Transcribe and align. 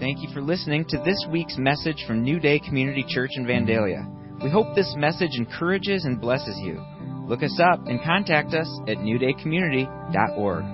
Thank 0.00 0.22
you 0.22 0.28
for 0.32 0.40
listening 0.40 0.84
to 0.90 0.98
this 1.04 1.26
week's 1.28 1.58
message 1.58 2.04
from 2.06 2.22
New 2.22 2.38
Day 2.38 2.60
Community 2.60 3.04
Church 3.08 3.32
in 3.34 3.44
Vandalia. 3.44 4.06
We 4.40 4.48
hope 4.48 4.76
this 4.76 4.94
message 4.96 5.32
encourages 5.36 6.04
and 6.04 6.20
blesses 6.20 6.56
you. 6.62 6.80
Look 7.26 7.42
us 7.42 7.58
up 7.60 7.84
and 7.88 8.00
contact 8.04 8.54
us 8.54 8.68
at 8.86 8.98
newdaycommunity.org. 8.98 10.64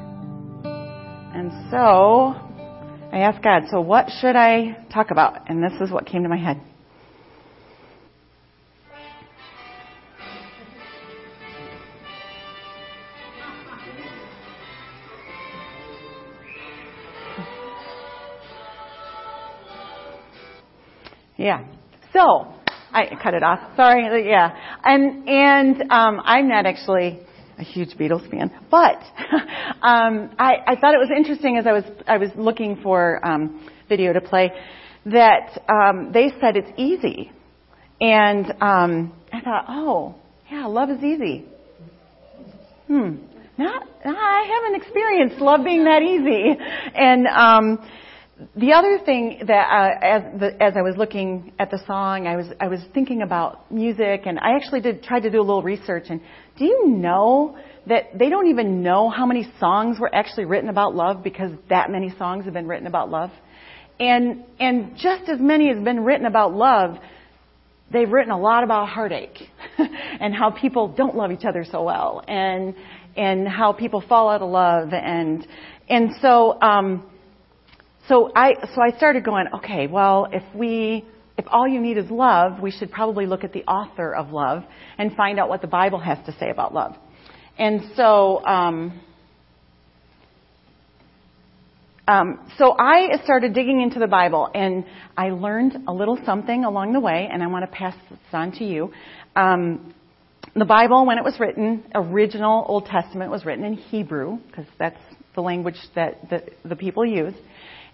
And 1.35 1.51
so 1.71 2.35
I 3.13 3.21
asked 3.21 3.43
God, 3.43 3.63
so 3.71 3.81
what 3.81 4.11
should 4.21 4.37
I 4.37 4.85
talk 4.93 5.11
about? 5.11 5.49
And 5.49 5.63
this 5.63 5.73
is 5.81 5.91
what 5.91 6.05
came 6.05 6.23
to 6.25 6.29
my 6.29 6.37
head. 6.37 6.61
Yeah. 21.45 21.63
So 22.15 22.55
I 22.91 23.05
cut 23.23 23.35
it 23.35 23.43
off. 23.43 23.77
Sorry. 23.77 24.27
Yeah. 24.27 24.57
And 24.83 25.29
and 25.29 25.83
um, 25.93 26.23
I'm 26.25 26.49
not 26.49 26.65
actually 26.65 27.21
a 27.59 27.63
huge 27.63 27.91
Beatles 27.99 28.29
fan, 28.31 28.51
but 28.71 28.97
um, 29.83 30.31
I, 30.39 30.55
I 30.67 30.77
thought 30.81 30.95
it 30.95 30.99
was 30.99 31.11
interesting 31.15 31.59
as 31.59 31.67
I 31.67 31.73
was 31.73 31.85
I 32.07 32.17
was 32.17 32.31
looking 32.35 32.81
for 32.83 33.21
um, 33.25 33.69
video 33.91 34.15
to 34.15 34.23
play 34.23 34.53
that 35.05 35.63
um, 35.69 36.13
they 36.15 36.33
said 36.41 36.57
it's 36.57 36.73
easy, 36.79 37.31
and 38.01 38.47
um, 38.63 39.13
I 39.31 39.43
thought, 39.43 39.67
oh 39.69 40.15
yeah, 40.51 40.65
love 40.65 40.89
is 40.89 41.05
easy. 41.05 41.45
Hmm. 42.87 43.17
Not, 43.59 43.87
I 44.05 44.63
haven't 44.63 44.83
experienced 44.83 45.37
love 45.43 45.63
being 45.63 45.85
that 45.85 46.01
easy, 46.01 46.59
and 46.95 47.27
um, 47.27 47.87
the 48.57 48.73
other 48.73 48.99
thing 49.05 49.43
that 49.47 49.53
uh, 49.53 50.05
as 50.05 50.41
the, 50.41 50.63
as 50.63 50.75
I 50.77 50.83
was 50.83 50.97
looking 50.97 51.53
at 51.59 51.71
the 51.71 51.79
song, 51.87 52.27
I 52.27 52.37
was 52.37 52.47
I 52.61 52.69
was 52.69 52.81
thinking 52.93 53.23
about 53.23 53.71
music, 53.71 54.23
and 54.27 54.39
I 54.39 54.57
actually 54.57 54.81
did 54.81 55.03
try 55.03 55.21
to 55.21 55.31
do 55.31 55.39
a 55.39 55.43
little 55.43 55.63
research. 55.63 56.05
And 56.09 56.21
do 56.59 56.65
you 56.65 56.89
know 56.89 57.59
that 57.87 58.19
they 58.19 58.31
don't 58.31 58.49
even 58.49 58.83
know 58.83 59.11
how 59.11 59.27
many 59.27 59.51
songs 59.61 59.99
were 60.01 60.13
actually 60.15 60.47
written 60.47 60.69
about 60.69 60.95
love 60.95 61.23
because 61.23 61.53
that 61.71 61.91
many 61.91 62.15
songs 62.19 62.45
have 62.45 62.55
been 62.55 62.67
written 62.67 62.87
about 62.87 63.11
love, 63.11 63.31
and 64.01 64.45
and 64.59 64.97
just 64.97 65.29
as 65.29 65.39
many 65.41 65.69
has 65.73 65.83
been 65.83 66.05
written 66.05 66.27
about 66.27 66.53
love. 66.53 66.97
They've 67.93 68.11
written 68.11 68.33
a 68.33 68.39
lot 68.39 68.65
about 68.65 68.89
heartache 68.89 69.39
and 69.79 70.35
how 70.35 70.51
people 70.51 70.89
don't 70.89 71.15
love 71.15 71.31
each 71.31 71.45
other 71.45 71.65
so 71.71 71.83
well, 71.85 72.25
and 72.27 72.75
and 73.17 73.47
how 73.47 73.73
people 73.73 74.03
fall 74.09 74.29
out 74.31 74.43
of 74.43 74.51
love, 74.51 74.93
and 74.93 75.47
and 75.89 76.11
so. 76.21 76.61
Um, 76.61 77.11
so 78.09 78.31
I, 78.35 78.55
so 78.75 78.83
I 78.83 78.97
started 78.97 79.25
going, 79.25 79.47
okay, 79.55 79.87
well, 79.87 80.29
if 80.31 80.43
we, 80.55 81.05
if 81.39 81.47
all 81.49 81.67
you 81.67 81.81
need 81.81 81.97
is 81.97 82.11
love, 82.11 82.61
we 82.61 82.71
should 82.71 82.91
probably 82.91 83.27
look 83.27 83.45
at 83.45 83.53
the 83.53 83.65
author 83.65 84.15
of 84.15 84.31
love 84.31 84.63
and 84.99 85.15
find 85.17 85.39
out 85.39 85.49
what 85.49 85.63
the 85.63 85.67
Bible 85.67 85.99
has 85.99 86.19
to 86.27 86.33
say 86.39 86.51
about 86.51 86.75
love. 86.75 86.95
And 87.59 87.81
so, 87.97 88.45
um, 88.45 89.01
um, 92.07 92.51
so 92.59 92.75
I 92.79 93.23
started 93.25 93.55
digging 93.55 93.81
into 93.81 93.99
the 93.99 94.07
Bible, 94.07 94.51
and 94.55 94.85
I 95.17 95.31
learned 95.31 95.85
a 95.89 95.93
little 95.93 96.19
something 96.27 96.65
along 96.65 96.93
the 96.93 97.01
way, 97.01 97.29
and 97.33 97.43
I 97.43 97.47
want 97.47 97.65
to 97.65 97.75
pass 97.75 97.95
this 98.11 98.19
on 98.33 98.53
to 98.59 98.65
you. 98.65 98.93
Um, 99.35 99.95
the 100.55 100.67
Bible, 100.67 101.07
when 101.07 101.17
it 101.17 101.25
was 101.25 101.41
written, 101.41 101.85
original 101.95 102.67
Old 102.69 102.85
Testament 102.87 103.31
was 103.31 103.47
written 103.47 103.65
in 103.65 103.75
Hebrew 103.75 104.39
because 104.47 104.67
that's 104.79 105.01
the 105.35 105.41
language 105.41 105.79
that 105.95 106.29
the, 106.29 106.43
the 106.69 106.77
people 106.77 107.07
use. 107.07 107.35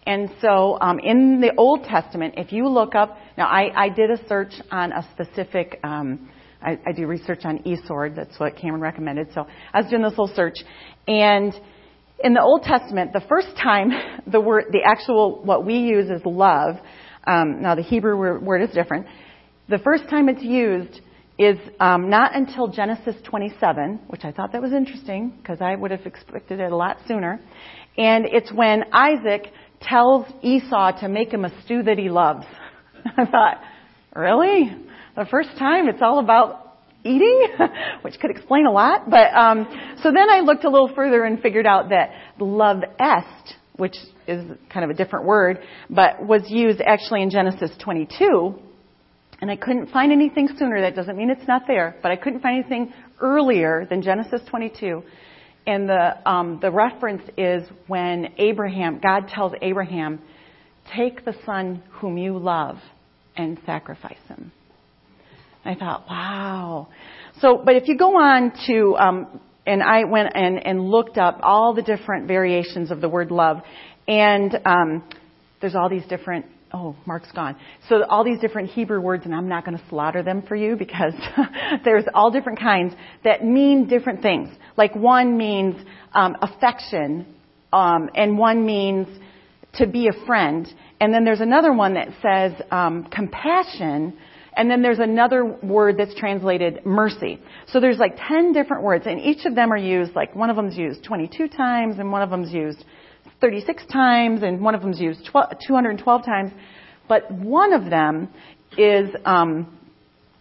And 0.07 0.31
so 0.41 0.79
um, 0.81 0.99
in 0.99 1.41
the 1.41 1.55
Old 1.57 1.85
Testament, 1.85 2.35
if 2.37 2.53
you 2.53 2.69
look 2.69 2.95
up, 2.95 3.19
now 3.37 3.47
I, 3.47 3.71
I 3.85 3.89
did 3.91 4.11
a 4.11 4.27
search 4.29 4.53
on 4.71 4.93
a 4.93 5.07
specific, 5.13 5.79
um, 5.85 6.31
I, 6.63 6.79
I 6.87 6.93
do 6.93 7.07
research 7.07 7.41
on 7.45 7.59
eSword. 7.61 8.17
That's 8.17 8.39
what 8.39 8.57
Cameron 8.57 8.81
recommended. 8.81 9.29
So 9.35 9.47
I 9.73 9.81
was 9.81 9.91
doing 9.91 10.03
this 10.03 10.13
little 10.13 10.35
search, 10.35 10.57
and 11.07 11.55
in 12.23 12.35
the 12.35 12.43
Old 12.43 12.63
Testament, 12.63 13.13
the 13.13 13.23
first 13.29 13.49
time 13.57 13.91
the 14.27 14.41
word, 14.41 14.67
the 14.71 14.83
actual 14.85 15.43
what 15.43 15.65
we 15.65 15.79
use 15.79 16.11
is 16.11 16.23
love. 16.25 16.77
Um, 17.27 17.61
now 17.61 17.75
the 17.75 17.83
Hebrew 17.83 18.41
word 18.41 18.63
is 18.63 18.71
different. 18.75 19.07
The 19.69 19.79
first 19.79 20.05
time 20.09 20.29
it's 20.29 20.43
used 20.43 21.01
is 21.39 21.57
um, 21.79 22.11
not 22.11 22.35
until 22.35 22.69
Genesis 22.69 23.15
27, 23.25 24.01
which 24.09 24.25
I 24.25 24.33
thought 24.33 24.53
that 24.53 24.61
was 24.61 24.73
interesting 24.73 25.33
because 25.41 25.61
I 25.63 25.75
would 25.75 25.91
have 25.91 26.05
expected 26.05 26.61
it 26.61 26.71
a 26.71 26.77
lot 26.77 26.99
sooner. 27.09 27.41
And 27.97 28.27
it's 28.27 28.53
when 28.53 28.85
Isaac 28.93 29.51
tells 29.81 30.27
Esau 30.43 31.01
to 31.01 31.09
make 31.09 31.33
him 31.33 31.45
a 31.45 31.63
stew 31.63 31.83
that 31.83 31.99
he 31.99 32.11
loves. 32.11 32.47
I 33.17 33.25
thought, 33.25 33.61
really? 34.15 34.71
The 35.17 35.27
first 35.27 35.51
time 35.59 35.89
it's 35.89 36.03
all 36.03 36.19
about 36.19 36.79
eating, 37.05 37.47
which 38.03 38.15
could 38.21 38.31
explain 38.31 38.67
a 38.67 38.73
lot. 38.73 39.09
But 39.09 39.35
um, 39.35 39.67
so 40.03 40.13
then 40.13 40.31
I 40.31 40.41
looked 40.41 40.65
a 40.65 40.71
little 40.71 40.93
further 40.95 41.25
and 41.25 41.41
figured 41.41 41.67
out 41.67 41.91
that 41.91 42.11
love 42.39 42.83
est, 42.99 43.55
which 43.77 43.97
is 44.27 44.45
kind 44.73 44.85
of 44.85 44.91
a 44.91 44.95
different 44.95 45.27
word, 45.27 45.61
but 45.89 46.25
was 46.25 46.43
used 46.49 46.81
actually 46.81 47.23
in 47.23 47.31
Genesis 47.31 47.71
22. 47.83 48.55
And 49.41 49.51
I 49.51 49.57
couldn't 49.57 49.91
find 49.91 50.13
anything 50.13 50.49
sooner. 50.59 50.83
That 50.83 50.95
doesn't 50.95 51.17
mean 51.17 51.31
it's 51.31 51.49
not 51.49 51.63
there, 51.67 51.97
but 52.03 52.13
I 52.13 52.17
couldn't 52.17 52.41
find 52.41 52.59
anything 52.59 52.93
earlier 53.21 53.87
than 53.89 54.03
Genesis 54.03 54.43
22 54.51 55.03
and 55.71 55.89
the 55.89 56.29
um, 56.29 56.59
the 56.61 56.71
reference 56.71 57.23
is 57.39 57.63
when 57.87 58.35
Abraham, 58.39 58.99
God 59.01 59.29
tells 59.29 59.53
Abraham, 59.63 60.19
take 60.97 61.25
the 61.25 61.35
son 61.47 61.83
whom 61.93 62.19
you 62.19 62.39
love 62.39 62.79
and 63.37 63.57
sacrifice 63.65 64.19
him. 64.27 64.51
I 65.65 65.77
thought, 65.77 66.07
wow. 66.09 66.89
So, 67.41 67.63
but 67.65 67.77
if 67.77 67.87
you 67.87 67.97
go 67.97 68.17
on 68.17 68.53
to, 68.67 68.97
um, 68.97 69.41
and 69.65 69.81
I 69.81 70.05
went 70.05 70.33
and, 70.35 70.67
and 70.67 70.91
looked 70.91 71.19
up 71.19 71.39
all 71.43 71.73
the 71.73 71.83
different 71.83 72.27
variations 72.27 72.91
of 72.91 73.01
the 73.01 73.09
word 73.09 73.31
love, 73.31 73.59
and 74.09 74.53
um, 74.65 75.09
there's 75.61 75.77
all 75.77 75.89
these 75.89 76.07
different 76.09 76.47
oh, 76.73 76.97
Mark's 77.07 77.31
gone. 77.33 77.57
So 77.89 78.05
all 78.05 78.25
these 78.25 78.41
different 78.41 78.71
Hebrew 78.71 79.01
words, 79.01 79.25
and 79.25 79.35
I'm 79.35 79.49
not 79.49 79.65
going 79.65 79.77
to 79.77 79.85
slaughter 79.89 80.23
them 80.23 80.43
for 80.43 80.57
you 80.57 80.77
because 80.77 81.15
there's 81.85 82.05
all 82.15 82.31
different 82.31 82.61
kinds 82.61 82.95
that 83.25 83.45
mean 83.45 83.89
different 83.89 84.23
things. 84.23 84.49
Like 84.77 84.95
one 84.95 85.37
means 85.37 85.77
um, 86.13 86.37
affection, 86.41 87.27
um, 87.73 88.11
and 88.15 88.39
one 88.39 88.65
means 88.65 89.07
to 89.75 89.87
be 89.87 90.09
a 90.09 90.27
friend, 90.27 90.73
and 91.01 91.15
then 91.15 91.25
there's 91.25 91.41
another 91.41 91.73
one 91.73 91.95
that 91.95 92.09
says 92.23 92.53
um, 92.71 93.05
compassion. 93.05 94.17
And 94.53 94.69
then 94.69 94.83
there's 94.83 94.99
another 94.99 95.45
word 95.45 95.97
that's 95.97 96.15
translated 96.17 96.85
mercy. 96.85 97.39
So 97.69 97.79
there's 97.79 97.99
like 97.99 98.17
10 98.29 98.53
different 98.53 98.83
words, 98.83 99.07
and 99.07 99.21
each 99.21 99.47
of 99.47 99.55
them 99.55 99.73
are 99.73 99.79
used, 99.79 100.15
like 100.17 100.35
one 100.35 100.51
of 100.51 100.57
them's 100.57 100.77
used 100.77 101.05
22 101.05 101.49
times, 101.49 102.01
and 102.01 102.11
one 102.11 102.21
of 102.21 102.31
them's 102.31 102.53
used 102.53 102.85
36 103.41 103.85
times, 103.93 104.43
and 104.43 104.61
one 104.61 104.75
of 104.75 104.83
them's 104.83 105.01
used 105.01 105.31
212 105.67 106.25
times. 106.25 106.53
But 107.09 107.31
one 107.31 107.73
of 107.73 107.89
them 107.91 108.29
is 108.77 109.09
um, 109.25 109.79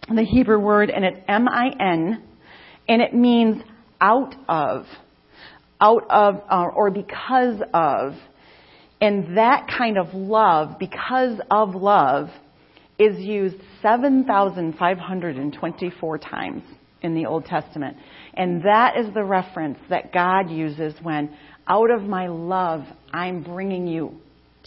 the 0.08 0.22
Hebrew 0.22 0.58
word, 0.58 0.90
and 0.90 1.04
it's 1.04 1.18
M-I-N, 1.26 2.22
and 2.88 3.02
it 3.02 3.14
means 3.14 3.62
out 4.00 4.34
of, 4.48 4.86
out 5.80 6.04
of, 6.10 6.42
uh, 6.50 6.66
or 6.74 6.90
because 6.90 7.62
of. 7.72 8.14
And 9.00 9.38
that 9.38 9.68
kind 9.76 9.98
of 9.98 10.12
love, 10.12 10.78
because 10.78 11.40
of 11.50 11.74
love, 11.74 12.28
is 12.98 13.18
used 13.18 13.56
7,524 13.80 16.18
times 16.18 16.62
in 17.02 17.14
the 17.14 17.26
Old 17.26 17.44
Testament. 17.46 17.96
And 18.34 18.62
that 18.62 18.98
is 18.98 19.12
the 19.14 19.24
reference 19.24 19.78
that 19.88 20.12
God 20.12 20.50
uses 20.50 20.94
when 21.02 21.34
out 21.70 21.90
of 21.92 22.02
my 22.02 22.26
love, 22.26 22.82
I'm 23.12 23.44
bringing 23.44 23.86
you 23.86 24.16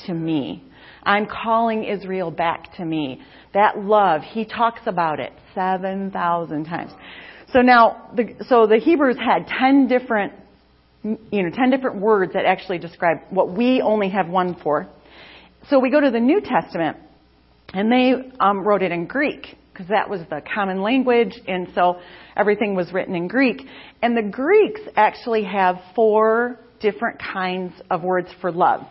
to 0.08 0.14
me. 0.14 0.64
I'm 1.04 1.28
calling 1.28 1.84
Israel 1.84 2.32
back 2.32 2.78
to 2.78 2.86
me. 2.86 3.22
That 3.54 3.78
love, 3.78 4.22
he 4.22 4.46
talks 4.46 4.82
about 4.86 5.20
it 5.20 5.34
7,000 5.54 6.64
times. 6.64 6.92
So 7.52 7.62
now, 7.62 8.10
the, 8.16 8.36
so 8.48 8.68
the 8.68 8.78
Hebrews 8.78 9.18
had 9.18 9.48
10 9.48 9.88
different, 9.88 10.34
you 11.04 11.44
know, 11.44 11.50
10 11.54 11.70
different 11.72 11.98
words 12.00 12.34
that 12.34 12.46
actually 12.46 12.80
describe 12.80 13.18
what 13.30 13.52
we 13.52 13.82
only 13.82 14.10
have 14.10 14.30
one 14.30 14.56
for. 14.64 14.88
So 15.70 15.80
we 15.80 15.92
go 15.92 16.00
to 16.00 16.10
the 16.10 16.22
New 16.22 16.42
Testament, 16.42 16.98
and 17.74 17.92
they 17.92 18.14
um, 18.40 18.66
wrote 18.66 18.82
it 18.82 18.94
in 18.94 19.08
Greek 19.08 19.58
because 19.74 19.88
that 19.88 20.10
was 20.10 20.22
the 20.30 20.42
common 20.54 20.82
language, 20.82 21.34
and 21.48 21.68
so 21.76 22.00
everything 22.38 22.76
was 22.76 22.94
written 22.94 23.16
in 23.16 23.28
Greek. 23.28 23.62
And 24.02 24.16
the 24.16 24.30
Greeks 24.30 24.82
actually 24.96 25.44
have 25.44 25.78
four 25.96 26.60
different 26.84 27.20
kinds 27.20 27.74
of 27.90 28.04
words 28.04 28.28
for 28.42 28.52
love. 28.52 28.82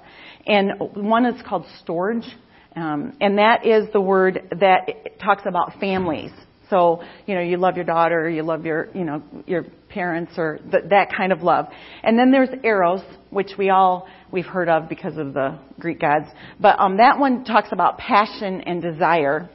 And 0.47 0.73
one 0.95 1.25
is 1.27 1.41
called 1.47 1.67
storge, 1.87 2.27
um, 2.75 3.17
and 3.21 3.39
that 3.39 3.65
is 3.65 3.89
the 3.93 4.01
word 4.01 4.43
that 4.59 5.21
talks 5.21 5.43
about 5.47 5.79
families. 5.79 6.33
So, 6.71 7.03
you 7.27 7.35
know, 7.35 7.43
you 7.43 7.59
love 7.59 7.77
your 7.77 7.85
daughter, 7.85 8.31
you 8.31 8.43
love 8.43 8.65
your, 8.65 8.89
you 8.95 9.05
know, 9.05 9.23
your 9.47 9.67
parents 9.91 10.33
or 10.39 10.59
th- 10.71 10.85
that 10.89 11.13
kind 11.15 11.31
of 11.31 11.43
love. 11.43 11.67
And 12.03 12.19
then 12.19 12.33
there's 12.33 12.49
eros, 12.65 13.03
which 13.29 13.51
we 13.59 13.69
all, 13.69 14.09
we've 14.33 14.47
heard 14.47 14.71
of 14.71 14.89
because 14.89 15.19
of 15.19 15.35
the 15.35 15.59
Greek 15.79 16.01
gods. 16.01 16.29
But 16.59 16.81
um, 16.81 16.97
that 16.97 17.19
one 17.19 17.45
talks 17.45 17.69
about 17.73 17.99
passion 17.99 18.63
and 18.63 18.81
desire. 18.81 19.51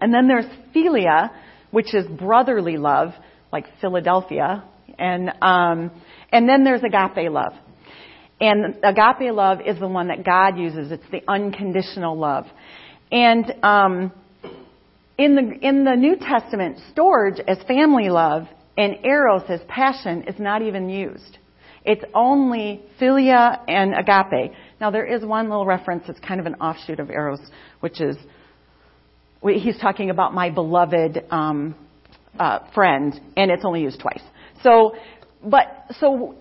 And 0.00 0.12
then 0.12 0.26
there's 0.26 0.46
philia, 0.74 1.30
which 1.70 1.94
is 1.94 2.06
brotherly 2.06 2.78
love, 2.78 3.12
like 3.52 3.66
Philadelphia. 3.82 4.64
And, 4.98 5.32
um, 5.42 5.90
and 6.32 6.48
then 6.48 6.64
there's 6.64 6.82
agape 6.82 7.30
love. 7.30 7.52
And 8.40 8.76
agape 8.82 9.32
love 9.32 9.58
is 9.64 9.78
the 9.78 9.86
one 9.86 10.08
that 10.08 10.24
God 10.24 10.58
uses. 10.58 10.90
It's 10.90 11.08
the 11.12 11.22
unconditional 11.28 12.18
love. 12.18 12.46
And 13.12 13.54
um, 13.62 14.12
in 15.18 15.36
the 15.36 15.66
in 15.66 15.84
the 15.84 15.94
New 15.94 16.16
Testament, 16.16 16.78
storge 16.94 17.38
as 17.46 17.58
family 17.68 18.08
love 18.08 18.48
and 18.76 19.04
eros 19.04 19.42
as 19.48 19.60
passion 19.68 20.24
is 20.26 20.38
not 20.38 20.62
even 20.62 20.88
used. 20.88 21.38
It's 21.84 22.04
only 22.14 22.82
philia 23.00 23.60
and 23.68 23.92
agape. 23.94 24.52
Now 24.80 24.90
there 24.90 25.04
is 25.04 25.24
one 25.24 25.48
little 25.48 25.66
reference 25.66 26.04
that's 26.06 26.20
kind 26.20 26.40
of 26.40 26.46
an 26.46 26.54
offshoot 26.54 27.00
of 27.00 27.10
eros, 27.10 27.40
which 27.80 28.00
is 28.00 28.16
he's 29.42 29.78
talking 29.78 30.10
about 30.10 30.34
my 30.34 30.50
beloved 30.50 31.24
um, 31.30 31.74
uh, 32.38 32.60
friend, 32.74 33.20
and 33.36 33.50
it's 33.50 33.64
only 33.64 33.82
used 33.82 34.00
twice. 34.00 34.22
So, 34.62 34.94
but 35.44 35.86
so 35.98 36.36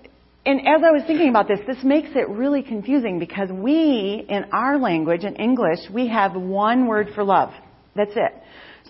and 0.45 0.59
as 0.61 0.81
I 0.83 0.91
was 0.91 1.03
thinking 1.05 1.29
about 1.29 1.47
this, 1.47 1.59
this 1.67 1.83
makes 1.83 2.09
it 2.15 2.27
really 2.27 2.63
confusing 2.63 3.19
because 3.19 3.49
we, 3.51 4.25
in 4.27 4.45
our 4.51 4.79
language, 4.79 5.23
in 5.23 5.35
English, 5.35 5.79
we 5.93 6.07
have 6.07 6.35
one 6.35 6.87
word 6.87 7.09
for 7.13 7.23
love. 7.23 7.51
That's 7.95 8.11
it. 8.15 8.33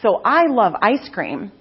So 0.02 0.22
I 0.24 0.48
love 0.48 0.74
ice 0.82 1.10
cream, 1.14 1.52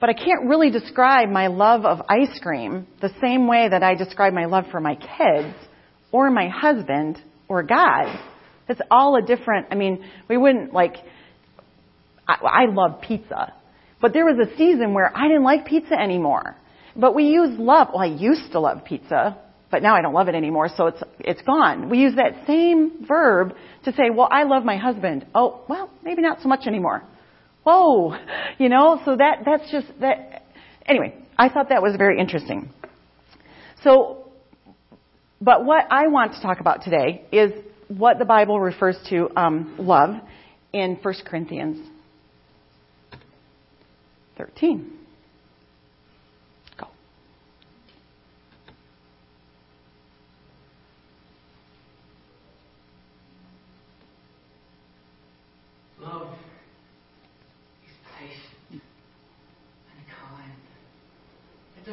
but 0.00 0.08
I 0.08 0.14
can't 0.14 0.46
really 0.46 0.70
describe 0.70 1.28
my 1.28 1.48
love 1.48 1.84
of 1.84 1.98
ice 2.08 2.38
cream 2.40 2.86
the 3.02 3.10
same 3.20 3.46
way 3.46 3.68
that 3.68 3.82
I 3.82 3.94
describe 3.94 4.32
my 4.32 4.46
love 4.46 4.64
for 4.70 4.80
my 4.80 4.94
kids 4.94 5.54
or 6.10 6.30
my 6.30 6.48
husband 6.48 7.20
or 7.48 7.62
God. 7.62 8.18
It's 8.68 8.80
all 8.90 9.16
a 9.16 9.22
different, 9.22 9.66
I 9.70 9.74
mean, 9.74 10.04
we 10.26 10.38
wouldn't 10.38 10.72
like, 10.72 10.96
I, 12.26 12.34
I 12.42 12.64
love 12.72 13.02
pizza, 13.02 13.52
but 14.00 14.14
there 14.14 14.24
was 14.24 14.38
a 14.48 14.56
season 14.56 14.94
where 14.94 15.14
I 15.14 15.28
didn't 15.28 15.44
like 15.44 15.66
pizza 15.66 15.94
anymore. 15.94 16.56
But 16.96 17.14
we 17.14 17.24
use 17.24 17.58
love. 17.58 17.88
Well, 17.92 18.02
I 18.02 18.06
used 18.06 18.52
to 18.52 18.60
love 18.60 18.84
pizza, 18.84 19.38
but 19.70 19.82
now 19.82 19.94
I 19.94 20.02
don't 20.02 20.12
love 20.12 20.28
it 20.28 20.34
anymore, 20.34 20.68
so 20.76 20.88
it's 20.88 21.02
it's 21.20 21.42
gone. 21.42 21.88
We 21.88 21.98
use 21.98 22.14
that 22.16 22.46
same 22.46 23.06
verb 23.06 23.54
to 23.84 23.92
say, 23.92 24.10
"Well, 24.14 24.28
I 24.30 24.42
love 24.42 24.64
my 24.64 24.76
husband." 24.76 25.26
Oh, 25.34 25.62
well, 25.68 25.90
maybe 26.02 26.22
not 26.22 26.40
so 26.42 26.48
much 26.48 26.66
anymore. 26.66 27.02
Whoa, 27.64 28.16
you 28.58 28.68
know. 28.68 29.00
So 29.04 29.16
that 29.16 29.42
that's 29.44 29.70
just 29.70 29.86
that. 30.00 30.44
Anyway, 30.86 31.14
I 31.38 31.48
thought 31.48 31.70
that 31.70 31.82
was 31.82 31.96
very 31.96 32.20
interesting. 32.20 32.70
So, 33.82 34.30
but 35.40 35.64
what 35.64 35.86
I 35.90 36.08
want 36.08 36.34
to 36.34 36.42
talk 36.42 36.60
about 36.60 36.82
today 36.84 37.24
is 37.32 37.52
what 37.88 38.18
the 38.18 38.24
Bible 38.24 38.60
refers 38.60 38.96
to 39.10 39.28
um, 39.36 39.74
love 39.78 40.16
in 40.72 40.98
1 41.02 41.14
Corinthians 41.26 41.88
13. 44.38 45.01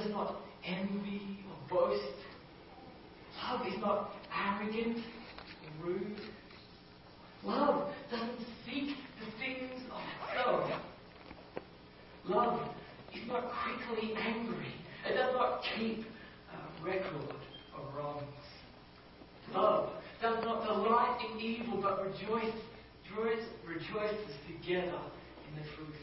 Does 0.02 0.12
not 0.12 0.36
envy 0.66 1.40
or 1.50 1.78
boast. 1.78 2.04
Love 3.44 3.68
is 3.68 3.80
not 3.80 4.12
arrogant 4.34 4.98
or 4.98 5.88
rude. 5.88 6.18
Love 7.44 7.90
doesn't 8.12 8.40
seek 8.66 8.96
the 9.20 9.32
things 9.40 9.82
of 9.92 10.02
itself. 10.30 10.82
Love 12.28 12.70
is 13.14 13.28
not 13.28 13.52
quickly 13.64 14.14
angry. 14.16 14.74
It 15.08 15.16
does 15.16 15.34
not 15.36 15.62
keep 15.76 16.06
a 16.54 16.86
record 16.86 17.36
of 17.76 17.96
wrongs. 17.96 18.24
Love 19.54 19.90
does 20.22 20.44
not 20.44 20.66
delight 20.66 21.20
in 21.32 21.40
evil, 21.40 21.82
but 21.82 22.06
rejoice, 22.06 22.54
rejoice, 23.18 23.46
rejoices 23.66 24.36
together 24.48 25.00
in 25.48 25.56
the 25.56 25.68
truth. 25.76 25.96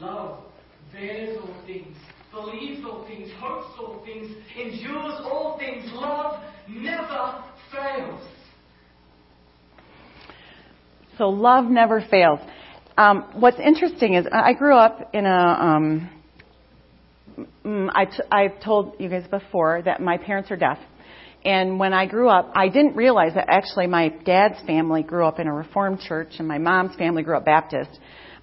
Love 0.00 0.38
bears 0.92 1.38
all 1.40 1.54
things, 1.66 1.96
believes 2.32 2.84
all 2.84 3.04
things, 3.06 3.30
hopes 3.38 3.74
all 3.78 4.02
things, 4.04 4.34
endures 4.58 5.14
all 5.22 5.58
things. 5.58 5.88
Love 5.92 6.42
never 6.68 7.44
fails. 7.70 8.20
So 11.18 11.28
love 11.28 11.66
never 11.66 12.04
fails. 12.10 12.40
Um, 12.96 13.30
what's 13.34 13.58
interesting 13.58 14.14
is 14.14 14.26
I 14.32 14.54
grew 14.54 14.76
up 14.76 15.10
in 15.14 15.26
a. 15.26 15.30
Um, 15.30 16.10
mm, 17.64 17.90
I 17.94 18.06
t- 18.06 18.22
I've 18.30 18.62
told 18.62 18.96
you 18.98 19.08
guys 19.08 19.26
before 19.30 19.82
that 19.84 20.00
my 20.00 20.18
parents 20.18 20.50
are 20.50 20.56
deaf. 20.56 20.78
And 21.44 21.78
when 21.78 21.92
I 21.92 22.06
grew 22.06 22.28
up, 22.28 22.52
I 22.54 22.68
didn't 22.68 22.94
realize 22.94 23.34
that 23.34 23.46
actually 23.48 23.88
my 23.88 24.08
dad's 24.08 24.64
family 24.64 25.02
grew 25.02 25.26
up 25.26 25.40
in 25.40 25.48
a 25.48 25.52
Reformed 25.52 26.00
church 26.00 26.34
and 26.38 26.46
my 26.46 26.58
mom's 26.58 26.94
family 26.96 27.22
grew 27.22 27.36
up 27.36 27.44
Baptist. 27.44 27.90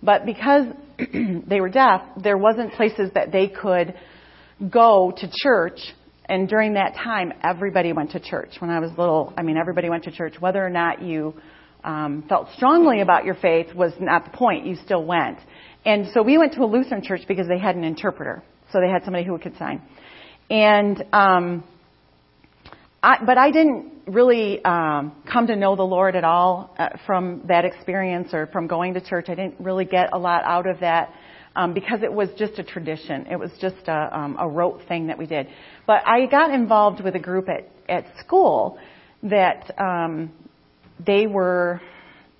But 0.01 0.25
because 0.25 0.65
they 1.47 1.61
were 1.61 1.69
deaf, 1.69 2.01
there 2.21 2.37
wasn't 2.37 2.73
places 2.73 3.11
that 3.15 3.31
they 3.31 3.47
could 3.47 3.93
go 4.69 5.13
to 5.15 5.29
church. 5.43 5.79
And 6.25 6.47
during 6.47 6.73
that 6.73 6.93
time, 6.95 7.33
everybody 7.43 7.91
went 7.93 8.11
to 8.11 8.19
church. 8.19 8.51
When 8.59 8.69
I 8.69 8.79
was 8.79 8.91
little, 8.97 9.33
I 9.37 9.41
mean, 9.41 9.57
everybody 9.57 9.89
went 9.89 10.03
to 10.03 10.11
church. 10.11 10.35
Whether 10.39 10.63
or 10.63 10.69
not 10.69 11.01
you 11.01 11.33
um, 11.83 12.23
felt 12.27 12.49
strongly 12.55 13.01
about 13.01 13.25
your 13.25 13.35
faith 13.35 13.73
was 13.73 13.93
not 13.99 14.25
the 14.25 14.37
point. 14.37 14.65
You 14.65 14.75
still 14.75 15.03
went. 15.03 15.39
And 15.85 16.07
so 16.13 16.21
we 16.21 16.37
went 16.37 16.53
to 16.53 16.63
a 16.63 16.65
Lutheran 16.65 17.03
church 17.03 17.21
because 17.27 17.47
they 17.47 17.57
had 17.57 17.75
an 17.75 17.83
interpreter. 17.83 18.43
So 18.71 18.79
they 18.79 18.89
had 18.89 19.03
somebody 19.03 19.25
who 19.25 19.37
could 19.39 19.57
sign. 19.57 19.81
And 20.49 21.03
um, 21.13 21.63
I, 23.01 23.23
but 23.25 23.37
I 23.37 23.51
didn't 23.51 23.93
really 24.07 24.63
um, 24.65 25.13
come 25.31 25.47
to 25.47 25.55
know 25.55 25.75
the 25.75 25.83
Lord 25.83 26.15
at 26.15 26.23
all 26.23 26.75
uh, 26.77 26.89
from 27.05 27.43
that 27.47 27.65
experience 27.65 28.33
or 28.33 28.47
from 28.47 28.67
going 28.67 28.95
to 28.95 29.01
church. 29.01 29.25
I 29.29 29.35
didn't 29.35 29.59
really 29.59 29.85
get 29.85 30.09
a 30.11 30.17
lot 30.17 30.43
out 30.43 30.67
of 30.67 30.81
that 30.81 31.13
um, 31.55 31.73
because 31.73 32.03
it 32.03 32.11
was 32.11 32.29
just 32.37 32.59
a 32.59 32.63
tradition. 32.63 33.27
It 33.27 33.37
was 33.37 33.51
just 33.61 33.87
a, 33.87 34.17
um, 34.17 34.37
a 34.39 34.47
rote 34.47 34.81
thing 34.87 35.07
that 35.07 35.17
we 35.17 35.25
did. 35.25 35.47
But 35.87 36.05
I 36.05 36.25
got 36.25 36.51
involved 36.51 37.03
with 37.03 37.15
a 37.15 37.19
group 37.19 37.47
at 37.49 37.69
at 37.89 38.05
school 38.19 38.77
that 39.23 39.73
um, 39.79 40.31
they 41.05 41.27
were 41.27 41.81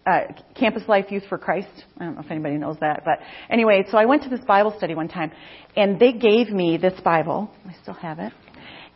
uh, 0.05 0.21
Campus 0.57 0.83
Life 0.87 1.05
Youth 1.09 1.23
for 1.27 1.37
Christ. 1.37 1.67
I 1.99 2.05
don't 2.05 2.15
know 2.15 2.21
if 2.21 2.31
anybody 2.31 2.57
knows 2.57 2.77
that, 2.79 3.03
but 3.03 3.19
anyway, 3.49 3.85
so 3.89 3.97
I 3.97 4.05
went 4.05 4.23
to 4.23 4.29
this 4.29 4.39
Bible 4.41 4.73
study 4.77 4.95
one 4.95 5.09
time, 5.09 5.31
and 5.75 5.99
they 5.99 6.13
gave 6.13 6.49
me 6.49 6.77
this 6.77 6.99
Bible. 7.01 7.51
I 7.67 7.75
still 7.81 7.95
have 7.95 8.19
it. 8.19 8.31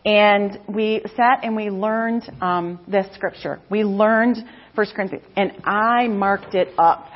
And 0.06 0.60
we 0.68 1.02
sat 1.16 1.44
and 1.44 1.56
we 1.56 1.70
learned 1.70 2.30
um, 2.42 2.80
this 2.88 3.08
scripture. 3.14 3.62
We 3.70 3.84
learned 3.84 4.38
1 4.76 4.88
Corinthians, 4.96 5.26
and 5.38 5.54
I 5.64 6.08
marked 6.08 6.56
it 6.56 6.70
up. 6.78 7.08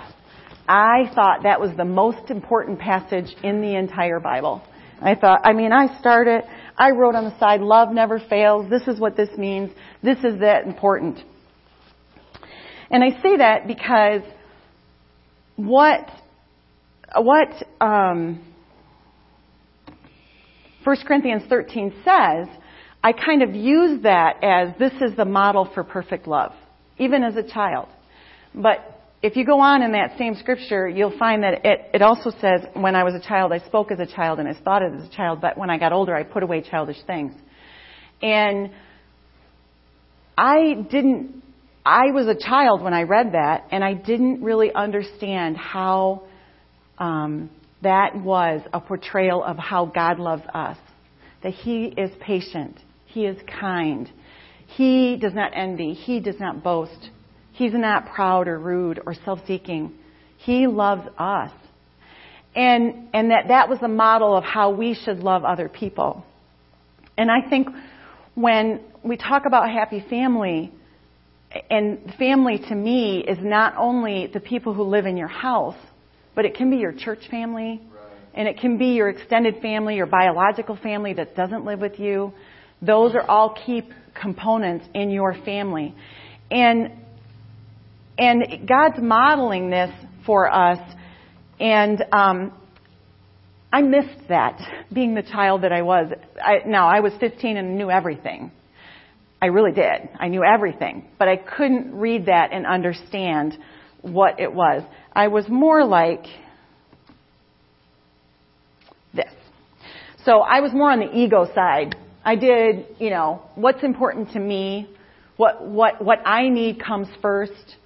I 0.70 1.12
thought 1.13 1.44
that 1.44 1.60
was 1.60 1.72
the 1.75 1.86
most 1.86 2.29
important 2.29 2.79
passage 2.79 3.36
in 3.44 3.62
the 3.62 3.75
entire 3.75 4.20
Bible. 4.20 4.62
I 5.01 5.15
thought, 5.15 5.41
I 5.44 5.53
mean, 5.53 5.72
I 5.72 6.00
started, 6.00 6.44
I 6.77 6.91
wrote 6.91 7.15
on 7.15 7.25
the 7.25 7.38
side, 7.39 7.62
love 7.62 7.89
never 7.91 8.20
fails. 8.20 8.70
This 8.70 8.88
is 8.88 9.00
what 9.00 9.15
this 9.15 9.29
means. 9.38 9.72
This 10.01 10.17
is 10.20 10.39
that 10.39 10.65
important. 10.65 11.20
And 12.89 13.03
I 13.03 13.22
say 13.22 13.38
that 13.38 13.67
because 13.67 14.22
what, 15.58 16.10
what, 17.15 17.50
um, 17.82 18.44
1 20.84 20.98
Corinthians 21.06 21.44
13 21.50 21.94
says 22.06 22.48
I 23.08 23.14
kind 23.14 23.42
of 23.42 23.56
use 23.56 24.04
that 24.04 24.44
as 24.44 24.78
this 24.78 24.92
is 25.02 25.16
the 25.16 25.24
model 25.24 25.70
for 25.74 25.86
perfect 25.86 26.28
love, 26.28 26.52
even 26.98 27.24
as 27.24 27.38
a 27.38 27.44
child. 27.44 27.88
But 28.54 28.80
if 29.24 29.38
you 29.38 29.46
go 29.46 29.62
on 29.62 29.82
in 29.82 29.94
that 29.94 30.18
same 30.18 30.36
scripture, 30.36 30.90
you'll 30.90 31.18
find 31.18 31.42
that 31.44 31.66
it, 31.66 31.80
it 31.94 32.02
also 32.02 32.32
says, 32.42 32.66
when 32.74 32.98
I 32.98 33.06
was 33.06 33.14
a 33.14 33.26
child, 33.26 33.54
I 33.54 33.60
spoke 33.60 33.94
as 33.94 34.00
a 34.02 34.06
child 34.06 34.40
and 34.40 34.48
I 34.50 34.62
thought 34.62 34.84
as 34.84 35.08
a 35.08 35.10
child, 35.16 35.40
but 35.40 35.58
when 35.58 35.70
I 35.70 35.78
got 35.78 35.94
older, 35.94 36.14
I 36.14 36.24
put 36.24 36.44
away 36.44 36.62
childish 36.70 36.98
things. 37.08 37.32
And 38.22 38.72
I 40.38 40.74
didn't, 40.92 41.42
I 41.86 42.12
was 42.12 42.28
a 42.28 42.36
child 42.36 42.82
when 42.82 42.94
I 42.94 43.04
read 43.04 43.32
that, 43.32 43.68
and 43.72 43.86
I 43.86 43.94
didn't 43.94 44.44
really 44.44 44.74
understand 44.74 45.56
how 45.56 46.24
um, 46.98 47.52
that 47.84 48.18
was 48.18 48.64
a 48.74 48.82
portrayal 48.82 49.46
of 49.46 49.58
how 49.58 49.86
God 49.86 50.20
loves 50.20 50.44
us. 50.54 50.78
That 51.44 51.54
He 51.54 51.86
is 51.86 52.12
patient, 52.20 52.78
he 53.18 53.26
is 53.26 53.38
kind. 53.60 54.08
He 54.68 55.18
does 55.18 55.34
not 55.34 55.52
envy. 55.56 55.94
He 55.94 56.20
does 56.20 56.40
not 56.40 56.64
boast. 56.64 57.10
He's 57.52 57.74
not 57.74 58.06
proud 58.14 58.48
or 58.48 58.60
rude 58.60 59.02
or 59.08 59.16
self 59.26 59.40
seeking. 59.48 59.94
He 60.38 60.68
loves 60.68 61.02
us. 61.18 61.52
and 62.56 63.10
and 63.14 63.32
that 63.32 63.48
that 63.48 63.70
was 63.70 63.80
the 63.80 63.88
model 63.88 64.38
of 64.38 64.44
how 64.44 64.70
we 64.70 64.94
should 64.94 65.20
love 65.32 65.44
other 65.44 65.68
people. 65.68 66.24
And 67.18 67.32
I 67.32 67.50
think 67.50 67.70
when 68.36 68.82
we 69.04 69.18
talk 69.18 69.44
about 69.48 69.72
happy 69.72 70.06
family, 70.08 70.72
and 71.72 72.14
family 72.20 72.60
to 72.70 72.76
me 72.76 73.24
is 73.28 73.40
not 73.42 73.74
only 73.78 74.28
the 74.28 74.40
people 74.40 74.76
who 74.76 74.84
live 74.84 75.08
in 75.08 75.18
your 75.18 75.34
house, 75.48 75.80
but 76.36 76.46
it 76.46 76.54
can 76.54 76.70
be 76.70 76.78
your 76.78 76.94
church 76.94 77.24
family, 77.32 77.82
and 78.36 78.48
it 78.48 78.60
can 78.60 78.78
be 78.78 78.90
your 78.90 79.10
extended 79.10 79.56
family, 79.60 79.96
your 79.96 80.06
biological 80.06 80.76
family 80.76 81.14
that 81.14 81.36
doesn't 81.36 81.66
live 81.66 81.80
with 81.80 81.98
you. 82.00 82.32
Those 82.82 83.16
are 83.16 83.24
all 83.24 83.56
key 83.66 83.84
components 84.20 84.86
in 84.94 85.10
your 85.10 85.34
family. 85.44 85.96
And 86.52 86.92
and 88.18 88.68
God's 88.68 88.98
modeling 89.00 89.70
this 89.70 89.92
for 90.26 90.52
us, 90.52 90.80
and 91.60 92.04
um, 92.12 92.52
I 93.72 93.82
missed 93.82 94.28
that 94.30 94.60
being 94.92 95.14
the 95.14 95.22
child 95.22 95.64
that 95.64 95.72
I 95.72 95.84
was. 95.84 96.12
I, 96.44 96.68
now 96.68 96.88
I 96.88 97.02
was 97.02 97.14
15 97.20 97.58
and 97.58 97.78
knew 97.78 97.92
everything. 97.92 98.52
I 99.42 99.48
really 99.48 99.72
did. 99.72 100.10
I 100.20 100.30
knew 100.30 100.44
everything, 100.44 101.08
but 101.20 101.28
I 101.28 101.38
couldn't 101.38 101.94
read 101.96 102.26
that 102.26 102.54
and 102.54 102.66
understand 102.66 103.56
what 104.02 104.40
it 104.40 104.52
was. 104.52 104.84
I 105.14 105.28
was 105.28 105.48
more 105.48 105.86
like 105.86 106.26
this. 109.14 109.32
So 110.26 110.40
I 110.40 110.62
was 110.62 110.72
more 110.74 110.92
on 110.92 111.00
the 111.00 111.16
ego 111.16 111.48
side. 111.54 111.96
I 112.28 112.36
did, 112.36 112.88
you 113.00 113.10
know, 113.10 113.42
what's 113.56 113.82
important 113.84 114.34
to 114.34 114.40
me, 114.42 114.90
what 115.38 115.66
what 115.66 116.04
what 116.04 116.20
I 116.28 116.50
need 116.50 116.84
comes 116.84 117.08
first. 117.22 117.78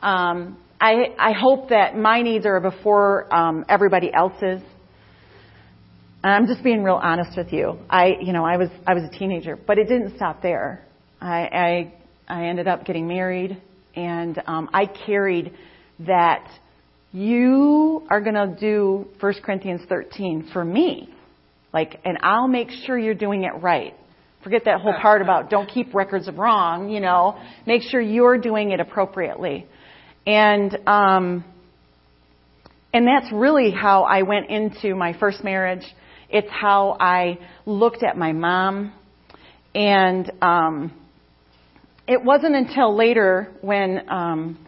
Um, 0.00 0.58
I 0.80 1.14
I 1.16 1.30
hope 1.30 1.68
that 1.68 1.96
my 1.96 2.22
needs 2.22 2.44
are 2.44 2.58
before 2.58 3.32
um, 3.32 3.64
everybody 3.68 4.12
else's. 4.12 4.60
And 6.24 6.32
I'm 6.32 6.48
just 6.48 6.64
being 6.64 6.82
real 6.82 6.98
honest 7.00 7.36
with 7.36 7.52
you. 7.52 7.78
I, 7.88 8.16
you 8.20 8.32
know, 8.32 8.44
I 8.44 8.56
was 8.56 8.68
I 8.84 8.94
was 8.94 9.04
a 9.04 9.16
teenager, 9.16 9.56
but 9.56 9.78
it 9.78 9.84
didn't 9.84 10.16
stop 10.16 10.42
there. 10.42 10.84
I 11.20 11.92
I, 12.26 12.40
I 12.40 12.46
ended 12.46 12.66
up 12.66 12.84
getting 12.84 13.06
married, 13.06 13.62
and 13.94 14.42
um, 14.48 14.70
I 14.74 14.86
carried 14.86 15.54
that. 16.00 16.50
You 17.12 18.02
are 18.10 18.20
going 18.20 18.34
to 18.34 18.54
do 18.60 19.06
1 19.20 19.34
Corinthians 19.42 19.80
13 19.88 20.50
for 20.52 20.62
me, 20.62 21.08
like, 21.72 22.00
and 22.04 22.18
I'll 22.22 22.48
make 22.48 22.70
sure 22.70 22.98
you're 22.98 23.14
doing 23.14 23.44
it 23.44 23.52
right. 23.60 23.94
Forget 24.42 24.64
that 24.64 24.80
whole 24.80 24.94
part 25.00 25.20
about 25.20 25.50
don't 25.50 25.68
keep 25.68 25.94
records 25.94 26.28
of 26.28 26.38
wrong. 26.38 26.90
You 26.90 27.00
know, 27.00 27.38
make 27.66 27.82
sure 27.82 28.00
you're 28.00 28.38
doing 28.38 28.70
it 28.70 28.80
appropriately, 28.80 29.66
and 30.26 30.78
um, 30.86 31.44
and 32.92 33.06
that's 33.06 33.32
really 33.32 33.70
how 33.70 34.04
I 34.04 34.22
went 34.22 34.48
into 34.48 34.94
my 34.94 35.18
first 35.18 35.42
marriage 35.44 35.84
it's 36.28 36.50
how 36.50 36.96
I 37.00 37.38
looked 37.64 38.02
at 38.02 38.16
my 38.16 38.32
mom. 38.32 38.92
And 39.74 40.30
um, 40.42 40.92
it 42.06 42.22
wasn't 42.22 42.54
until 42.54 42.96
later 42.96 43.52
when 43.60 44.08
um, 44.10 44.66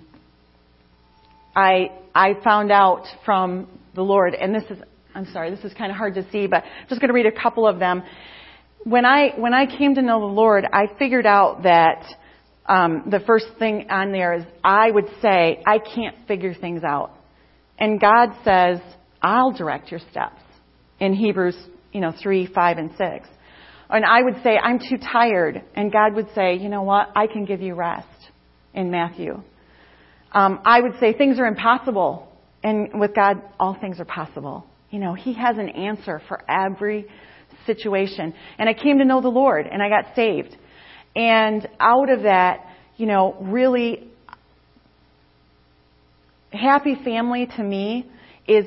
I 1.55 1.91
I 2.15 2.35
found 2.43 2.71
out 2.71 3.07
from 3.25 3.69
the 3.95 4.03
Lord, 4.03 4.35
and 4.35 4.55
this 4.55 4.65
is 4.71 4.79
I'm 5.15 5.31
sorry, 5.33 5.51
this 5.51 5.65
is 5.65 5.73
kind 5.75 5.91
of 5.91 5.97
hard 5.97 6.15
to 6.15 6.31
see, 6.31 6.47
but 6.47 6.63
I'm 6.65 6.89
just 6.89 7.01
going 7.01 7.09
to 7.09 7.15
read 7.15 7.27
a 7.27 7.33
couple 7.33 7.67
of 7.67 7.79
them. 7.79 8.03
When 8.85 9.05
I 9.05 9.33
when 9.37 9.53
I 9.53 9.67
came 9.67 9.95
to 9.97 10.03
know 10.03 10.21
the 10.21 10.27
Lord, 10.27 10.65
I 10.73 10.87
figured 10.99 11.27
out 11.27 11.65
that 11.65 12.05
um, 12.67 13.05
the 13.11 13.21
first 13.21 13.47
thing 13.59 13.89
on 13.91 14.13
there 14.13 14.35
is 14.35 14.45
I 14.65 14.91
would 14.91 15.09
say 15.21 15.63
I 15.67 15.79
can't 15.79 16.17
figure 16.27 16.55
things 16.55 16.83
out, 16.85 17.13
and 17.79 18.01
God 18.01 18.31
says 18.45 18.81
I'll 19.23 19.53
direct 19.53 19.91
your 19.91 20.01
steps 20.11 20.41
in 20.99 21.15
Hebrews, 21.15 21.57
you 21.93 22.01
know, 22.01 22.13
3, 22.23 22.47
5, 22.47 22.79
and 22.79 22.91
6. 22.97 23.29
And 23.91 24.05
I 24.05 24.23
would 24.23 24.37
say, 24.43 24.57
I'm 24.57 24.79
too 24.79 24.99
tired. 24.99 25.63
And 25.75 25.91
God 25.91 26.15
would 26.15 26.29
say, 26.35 26.57
you 26.57 26.69
know 26.69 26.83
what? 26.83 27.11
I 27.17 27.27
can 27.27 27.45
give 27.45 27.61
you 27.61 27.75
rest 27.75 28.07
in 28.73 28.91
Matthew. 28.91 29.43
Um, 30.33 30.61
I 30.65 30.81
would 30.81 30.93
say 31.01 31.13
things 31.13 31.39
are 31.41 31.47
impossible. 31.47 32.29
And 32.63 33.01
with 33.01 33.15
God, 33.15 33.43
all 33.59 33.77
things 33.81 33.99
are 33.99 34.05
possible. 34.05 34.67
You 34.91 34.99
know, 34.99 35.15
He 35.15 35.35
has 35.35 35.57
an 35.59 35.69
answer 35.69 36.21
for 36.29 36.43
every 36.51 37.07
situation. 37.67 38.35
And 38.59 38.69
I 38.69 38.75
came 38.75 38.99
to 38.99 39.05
know 39.05 39.21
the 39.21 39.29
Lord 39.29 39.67
and 39.67 39.83
I 39.83 39.89
got 39.89 40.15
saved. 40.15 40.57
And 41.15 41.69
out 41.79 42.11
of 42.11 42.23
that, 42.23 42.67
you 42.97 43.07
know, 43.07 43.37
really, 43.41 44.09
happy 46.53 46.97
family 47.05 47.47
to 47.57 47.63
me 47.63 48.07
is 48.47 48.65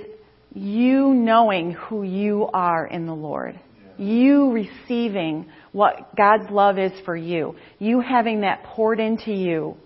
you 0.54 1.14
knowing 1.14 1.72
who 1.72 2.04
you 2.04 2.48
are 2.54 2.86
in 2.86 3.06
the 3.06 3.14
Lord. 3.14 3.60
You 3.98 4.52
receiving 4.52 5.48
what 5.72 6.16
God's 6.16 6.50
love 6.50 6.78
is 6.78 6.92
for 7.06 7.16
you. 7.16 7.56
You 7.80 8.02
having 8.02 8.42
that 8.42 8.64
poured 8.64 9.00
into 9.00 9.32
you. 9.32 9.78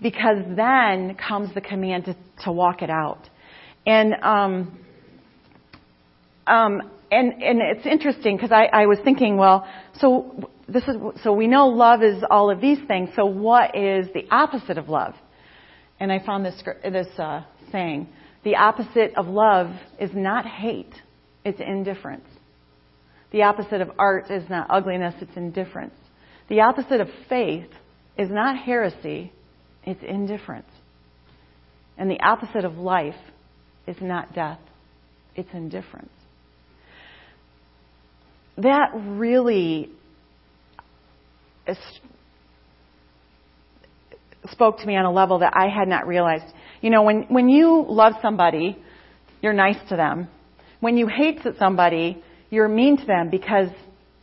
Because 0.00 0.38
then 0.54 1.16
comes 1.16 1.54
the 1.54 1.60
command 1.60 2.04
to, 2.04 2.16
to 2.44 2.52
walk 2.52 2.82
it 2.82 2.90
out. 2.90 3.28
And, 3.86 4.14
um, 4.22 4.78
um, 6.46 6.82
and, 7.10 7.42
and 7.42 7.60
it's 7.60 7.86
interesting 7.86 8.36
because 8.36 8.52
I, 8.52 8.66
I 8.72 8.86
was 8.86 8.98
thinking, 9.04 9.36
well, 9.36 9.66
so 10.00 10.50
this 10.68 10.82
is, 10.84 10.96
so 11.22 11.32
we 11.32 11.46
know 11.46 11.68
love 11.68 12.02
is 12.02 12.22
all 12.30 12.50
of 12.50 12.60
these 12.60 12.78
things. 12.86 13.10
So 13.14 13.26
what 13.26 13.76
is 13.76 14.08
the 14.12 14.26
opposite 14.30 14.78
of 14.78 14.88
love? 14.88 15.14
And 16.00 16.12
I 16.12 16.18
found 16.24 16.44
this, 16.44 16.60
this, 16.82 17.06
uh, 17.18 17.42
saying. 17.72 18.08
The 18.44 18.56
opposite 18.56 19.14
of 19.16 19.26
love 19.26 19.70
is 20.00 20.10
not 20.14 20.46
hate, 20.46 20.92
it's 21.44 21.60
indifference. 21.60 22.26
The 23.32 23.42
opposite 23.42 23.80
of 23.80 23.90
art 23.98 24.30
is 24.30 24.48
not 24.48 24.68
ugliness, 24.70 25.14
it's 25.20 25.36
indifference. 25.36 25.94
The 26.48 26.60
opposite 26.60 27.00
of 27.00 27.08
faith 27.28 27.68
is 28.16 28.30
not 28.30 28.56
heresy, 28.56 29.32
it's 29.84 30.02
indifference. 30.02 30.70
And 31.98 32.10
the 32.10 32.20
opposite 32.20 32.64
of 32.64 32.76
life 32.76 33.16
is 33.86 33.96
not 34.00 34.34
death, 34.34 34.60
it's 35.34 35.52
indifference. 35.52 36.10
That 38.58 38.90
really 38.94 39.90
spoke 44.50 44.78
to 44.78 44.86
me 44.86 44.96
on 44.96 45.04
a 45.04 45.12
level 45.12 45.40
that 45.40 45.52
I 45.56 45.68
had 45.68 45.88
not 45.88 46.06
realized. 46.06 46.44
You 46.80 46.90
know, 46.90 47.02
when, 47.02 47.22
when 47.24 47.48
you 47.48 47.84
love 47.88 48.14
somebody, 48.22 48.78
you're 49.42 49.52
nice 49.52 49.76
to 49.88 49.96
them. 49.96 50.28
When 50.80 50.96
you 50.96 51.06
hate 51.06 51.40
somebody, 51.58 52.22
you're 52.50 52.68
mean 52.68 52.96
to 52.98 53.06
them 53.06 53.30
because 53.30 53.68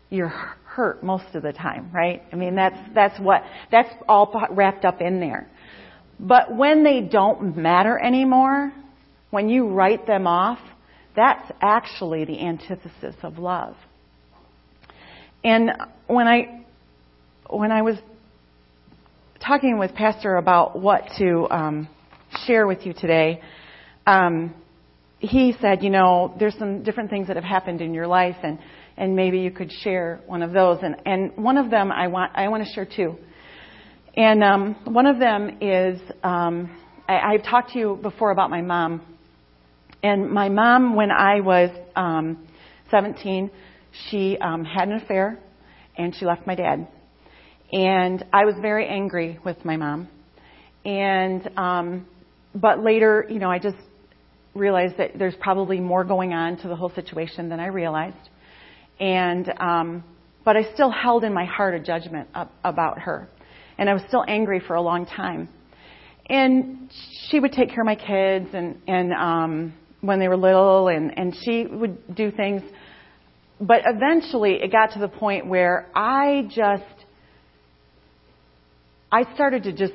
you're 0.09 0.29
hurt 0.29 1.03
most 1.03 1.35
of 1.35 1.43
the 1.43 1.53
time, 1.53 1.91
right? 1.93 2.23
I 2.31 2.35
mean, 2.35 2.55
that's, 2.55 2.77
that's 2.95 3.19
what, 3.19 3.43
that's 3.71 3.89
all 4.07 4.33
wrapped 4.51 4.85
up 4.85 5.01
in 5.01 5.19
there. 5.19 5.47
But 6.19 6.55
when 6.55 6.83
they 6.83 7.01
don't 7.01 7.57
matter 7.57 7.99
anymore, 7.99 8.71
when 9.29 9.49
you 9.49 9.69
write 9.69 10.07
them 10.07 10.25
off, 10.25 10.59
that's 11.15 11.51
actually 11.61 12.25
the 12.25 12.39
antithesis 12.39 13.15
of 13.23 13.37
love. 13.37 13.75
And 15.43 15.71
when 16.07 16.27
I, 16.27 16.65
when 17.49 17.71
I 17.71 17.81
was 17.81 17.97
talking 19.45 19.77
with 19.77 19.93
Pastor 19.93 20.37
about 20.37 20.79
what 20.79 21.03
to, 21.17 21.47
um, 21.49 21.89
share 22.45 22.67
with 22.67 22.85
you 22.85 22.93
today. 22.93 23.41
Um, 24.05 24.53
he 25.19 25.55
said, 25.61 25.83
you 25.83 25.89
know, 25.89 26.33
there's 26.37 26.57
some 26.57 26.83
different 26.83 27.09
things 27.09 27.27
that 27.27 27.35
have 27.35 27.45
happened 27.45 27.81
in 27.81 27.93
your 27.93 28.07
life, 28.07 28.35
and 28.43 28.59
and 28.97 29.15
maybe 29.15 29.39
you 29.39 29.51
could 29.51 29.71
share 29.71 30.21
one 30.25 30.41
of 30.41 30.51
those. 30.51 30.79
And 30.81 30.95
and 31.05 31.31
one 31.37 31.57
of 31.57 31.69
them 31.69 31.91
I 31.91 32.07
want 32.07 32.33
I 32.35 32.49
want 32.49 32.65
to 32.65 32.73
share 32.73 32.85
two. 32.85 33.15
And 34.15 34.43
um, 34.43 34.75
one 34.83 35.07
of 35.07 35.17
them 35.17 35.57
is 35.61 35.99
um, 36.23 36.77
I, 37.07 37.33
I've 37.33 37.43
talked 37.43 37.71
to 37.71 37.79
you 37.79 37.99
before 38.01 38.31
about 38.31 38.49
my 38.49 38.61
mom. 38.61 39.01
And 40.03 40.29
my 40.29 40.49
mom, 40.49 40.95
when 40.95 41.11
I 41.11 41.39
was 41.39 41.69
um, 41.95 42.45
17, 42.91 43.49
she 44.09 44.37
um, 44.39 44.65
had 44.65 44.87
an 44.87 44.95
affair, 44.95 45.39
and 45.97 46.15
she 46.15 46.25
left 46.25 46.47
my 46.47 46.55
dad. 46.55 46.87
And 47.71 48.23
I 48.31 48.45
was 48.45 48.55
very 48.61 48.87
angry 48.87 49.39
with 49.43 49.63
my 49.65 49.77
mom. 49.77 50.07
And 50.85 51.49
um, 51.57 52.05
but 52.53 52.83
later, 52.83 53.25
you 53.29 53.39
know, 53.39 53.49
I 53.49 53.59
just 53.59 53.77
realized 54.53 54.97
that 54.97 55.11
there's 55.17 55.35
probably 55.39 55.79
more 55.79 56.03
going 56.03 56.33
on 56.33 56.57
to 56.57 56.67
the 56.67 56.75
whole 56.75 56.91
situation 56.91 57.49
than 57.49 57.59
I 57.59 57.67
realized. 57.67 58.29
And, 58.99 59.51
um, 59.59 60.03
but 60.45 60.55
I 60.55 60.73
still 60.73 60.91
held 60.91 61.23
in 61.23 61.33
my 61.33 61.45
heart 61.45 61.73
a 61.73 61.79
judgment 61.79 62.29
about 62.63 62.99
her. 62.99 63.27
And 63.77 63.89
I 63.89 63.93
was 63.93 64.03
still 64.07 64.23
angry 64.27 64.59
for 64.59 64.75
a 64.75 64.81
long 64.81 65.05
time. 65.05 65.49
And 66.29 66.91
she 67.29 67.39
would 67.39 67.51
take 67.53 67.69
care 67.69 67.81
of 67.81 67.85
my 67.85 67.95
kids 67.95 68.49
and, 68.53 68.77
and, 68.87 69.13
um, 69.13 69.73
when 70.01 70.19
they 70.19 70.27
were 70.27 70.37
little 70.37 70.89
and, 70.89 71.17
and 71.17 71.35
she 71.43 71.65
would 71.65 72.15
do 72.15 72.29
things. 72.29 72.61
But 73.59 73.81
eventually 73.85 74.55
it 74.61 74.71
got 74.71 74.93
to 74.93 74.99
the 74.99 75.07
point 75.07 75.47
where 75.47 75.89
I 75.95 76.47
just, 76.53 76.83
I 79.11 79.33
started 79.35 79.63
to 79.63 79.73
just 79.73 79.93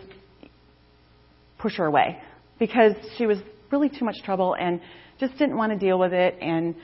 push 1.59 1.77
her 1.77 1.87
away 1.87 2.21
because 2.59 2.93
she 3.17 3.27
was 3.27 3.39
really 3.71 3.89
too 3.89 4.05
much 4.05 4.17
trouble 4.25 4.55
and 4.59 4.81
just 5.19 5.37
didn't 5.39 5.57
want 5.57 5.73
to 5.73 5.79
deal 5.79 5.99
with 5.99 6.13
it. 6.13 6.37
And 6.41 6.77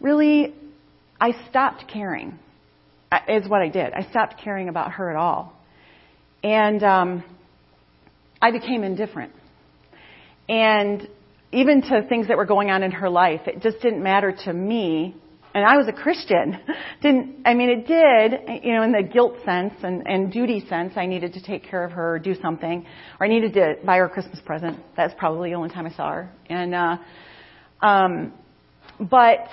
really, 0.00 0.54
I 1.20 1.32
stopped 1.50 1.84
caring, 1.92 2.38
uh, 3.10 3.18
is 3.28 3.48
what 3.48 3.62
I 3.62 3.68
did. 3.68 3.92
I 3.92 4.08
stopped 4.10 4.40
caring 4.42 4.68
about 4.68 4.92
her 4.92 5.10
at 5.10 5.16
all. 5.16 5.52
And 6.42 6.82
um, 6.82 7.24
I 8.40 8.50
became 8.50 8.82
indifferent. 8.82 9.32
And 10.48 11.08
even 11.52 11.82
to 11.82 12.06
things 12.08 12.28
that 12.28 12.36
were 12.36 12.46
going 12.46 12.70
on 12.70 12.82
in 12.82 12.90
her 12.92 13.08
life, 13.08 13.42
it 13.46 13.62
just 13.62 13.80
didn't 13.80 14.02
matter 14.02 14.34
to 14.44 14.52
me. 14.52 15.16
And 15.54 15.64
I 15.64 15.76
was 15.76 15.86
a 15.88 15.92
Christian. 15.92 16.58
Didn't, 17.02 17.42
I 17.44 17.54
mean, 17.54 17.68
it 17.68 17.86
did, 17.86 18.64
you 18.64 18.72
know, 18.74 18.82
in 18.82 18.92
the 18.92 19.02
guilt 19.02 19.36
sense 19.44 19.74
and, 19.82 20.06
and 20.06 20.32
duty 20.32 20.64
sense, 20.68 20.94
I 20.96 21.06
needed 21.06 21.34
to 21.34 21.42
take 21.42 21.64
care 21.64 21.84
of 21.84 21.92
her 21.92 22.14
or 22.14 22.18
do 22.18 22.34
something. 22.40 22.86
Or 23.20 23.26
I 23.26 23.28
needed 23.28 23.52
to 23.54 23.74
buy 23.84 23.96
her 23.98 24.06
a 24.06 24.08
Christmas 24.08 24.40
present. 24.40 24.78
That's 24.96 25.14
probably 25.18 25.50
the 25.50 25.56
only 25.56 25.68
time 25.68 25.86
I 25.86 25.92
saw 25.92 26.10
her. 26.10 26.30
And, 26.48 26.74
uh, 26.74 26.96
um, 27.84 28.32
but 28.98 29.48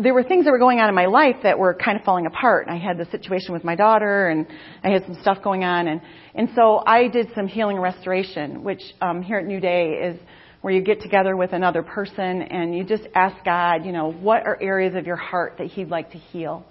there 0.00 0.14
were 0.14 0.24
things 0.24 0.44
that 0.44 0.50
were 0.50 0.58
going 0.58 0.80
on 0.80 0.88
in 0.88 0.94
my 0.94 1.06
life 1.06 1.36
that 1.42 1.58
were 1.58 1.74
kind 1.74 1.98
of 1.98 2.04
falling 2.04 2.26
apart. 2.26 2.66
I 2.68 2.76
had 2.76 2.98
the 2.98 3.04
situation 3.06 3.52
with 3.52 3.62
my 3.62 3.76
daughter, 3.76 4.28
and 4.28 4.46
I 4.82 4.88
had 4.88 5.04
some 5.04 5.16
stuff 5.20 5.38
going 5.42 5.62
on, 5.62 5.86
and 5.86 6.00
and 6.34 6.48
so 6.56 6.82
I 6.84 7.08
did 7.08 7.28
some 7.34 7.46
healing 7.46 7.76
and 7.76 7.82
restoration, 7.82 8.64
which 8.64 8.82
um, 9.00 9.22
here 9.22 9.38
at 9.38 9.46
New 9.46 9.60
Day 9.60 9.90
is 9.90 10.18
where 10.64 10.72
you 10.72 10.80
get 10.80 11.02
together 11.02 11.36
with 11.36 11.52
another 11.52 11.82
person 11.82 12.40
and 12.40 12.74
you 12.74 12.84
just 12.84 13.02
ask 13.14 13.36
God, 13.44 13.84
you 13.84 13.92
know, 13.92 14.10
what 14.10 14.46
are 14.46 14.56
areas 14.62 14.94
of 14.94 15.04
your 15.04 15.14
heart 15.14 15.56
that 15.58 15.66
He'd 15.66 15.90
like 15.90 16.12
to 16.12 16.16
heal, 16.16 16.64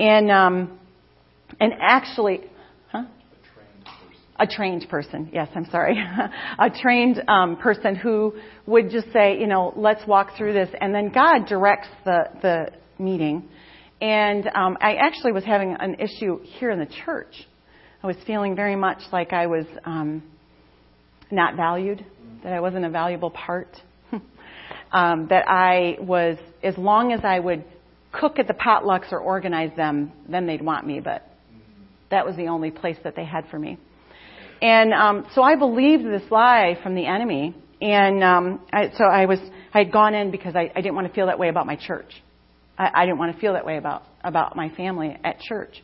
and 0.00 0.32
um, 0.32 0.80
and 1.60 1.74
actually, 1.80 2.40
huh? 2.90 3.04
a 4.40 4.48
trained 4.48 4.88
person. 4.90 5.30
Yes, 5.32 5.48
I'm 5.54 5.66
sorry. 5.70 5.96
a 6.58 6.70
trained 6.70 7.22
um, 7.28 7.54
person 7.56 7.94
who 7.94 8.34
would 8.66 8.90
just 8.90 9.12
say, 9.12 9.38
you 9.38 9.46
know, 9.46 9.72
let's 9.76 10.04
walk 10.08 10.36
through 10.36 10.54
this, 10.54 10.70
and 10.80 10.92
then 10.92 11.12
God 11.12 11.46
directs 11.46 11.86
the 12.04 12.24
the 12.42 12.66
meeting. 12.98 13.48
And 14.00 14.48
um, 14.56 14.76
I 14.80 14.96
actually 14.96 15.30
was 15.30 15.44
having 15.44 15.76
an 15.78 15.98
issue 16.00 16.40
here 16.58 16.72
in 16.72 16.80
the 16.80 16.90
church. 17.04 17.46
I 18.02 18.08
was 18.08 18.16
feeling 18.26 18.56
very 18.56 18.74
much 18.74 18.98
like 19.12 19.32
I 19.32 19.46
was 19.46 19.66
um, 19.84 20.24
not 21.30 21.54
valued, 21.54 22.04
that 22.44 22.52
I 22.52 22.60
wasn't 22.60 22.84
a 22.84 22.90
valuable 22.90 23.30
part, 23.30 23.76
um, 24.92 25.26
that 25.30 25.48
I 25.48 25.96
was, 26.00 26.36
as 26.62 26.78
long 26.78 27.12
as 27.12 27.20
I 27.24 27.40
would 27.40 27.64
cook 28.12 28.38
at 28.38 28.46
the 28.46 28.54
potlucks 28.54 29.10
or 29.10 29.18
organize 29.18 29.74
them, 29.76 30.12
then 30.28 30.46
they'd 30.46 30.62
want 30.62 30.86
me, 30.86 31.00
but 31.00 31.28
that 32.10 32.24
was 32.24 32.36
the 32.36 32.46
only 32.46 32.70
place 32.70 32.96
that 33.02 33.16
they 33.16 33.24
had 33.24 33.48
for 33.50 33.58
me. 33.58 33.78
And 34.62 34.92
um, 34.92 35.26
so 35.34 35.42
I 35.42 35.56
believed 35.56 36.04
this 36.04 36.30
lie 36.30 36.78
from 36.82 36.94
the 36.94 37.06
enemy, 37.06 37.56
and 37.80 38.22
um, 38.22 38.60
I, 38.72 38.92
so 38.96 39.04
I 39.04 39.26
was 39.26 39.40
I 39.72 39.78
had 39.78 39.92
gone 39.92 40.14
in 40.14 40.30
because 40.30 40.54
I, 40.54 40.70
I 40.74 40.80
didn't 40.80 40.94
want 40.94 41.08
to 41.08 41.12
feel 41.12 41.26
that 41.26 41.38
way 41.38 41.48
about 41.48 41.66
my 41.66 41.76
church. 41.76 42.12
I, 42.78 42.90
I 42.94 43.04
didn't 43.04 43.18
want 43.18 43.34
to 43.34 43.40
feel 43.40 43.54
that 43.54 43.66
way 43.66 43.76
about 43.76 44.04
about 44.22 44.54
my 44.54 44.70
family 44.70 45.16
at 45.24 45.40
church. 45.40 45.82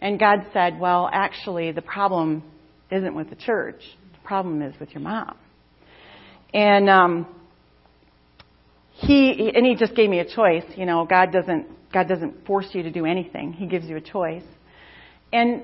And 0.00 0.18
God 0.18 0.46
said, 0.52 0.80
"Well, 0.80 1.08
actually, 1.12 1.70
the 1.72 1.82
problem 1.82 2.42
isn't 2.90 3.14
with 3.14 3.28
the 3.30 3.36
church. 3.36 3.82
The 4.14 4.26
problem 4.26 4.62
is 4.62 4.74
with 4.80 4.90
your 4.92 5.02
mom." 5.02 5.36
And 6.54 6.88
um, 6.88 7.26
he 8.92 9.52
and 9.54 9.64
he 9.64 9.74
just 9.76 9.94
gave 9.94 10.10
me 10.10 10.18
a 10.20 10.24
choice. 10.24 10.64
You 10.76 10.86
know, 10.86 11.04
God 11.04 11.32
doesn't 11.32 11.66
God 11.92 12.08
doesn't 12.08 12.46
force 12.46 12.68
you 12.72 12.82
to 12.82 12.90
do 12.90 13.06
anything. 13.06 13.52
He 13.52 13.66
gives 13.66 13.86
you 13.86 13.96
a 13.96 14.00
choice. 14.00 14.44
And 15.32 15.62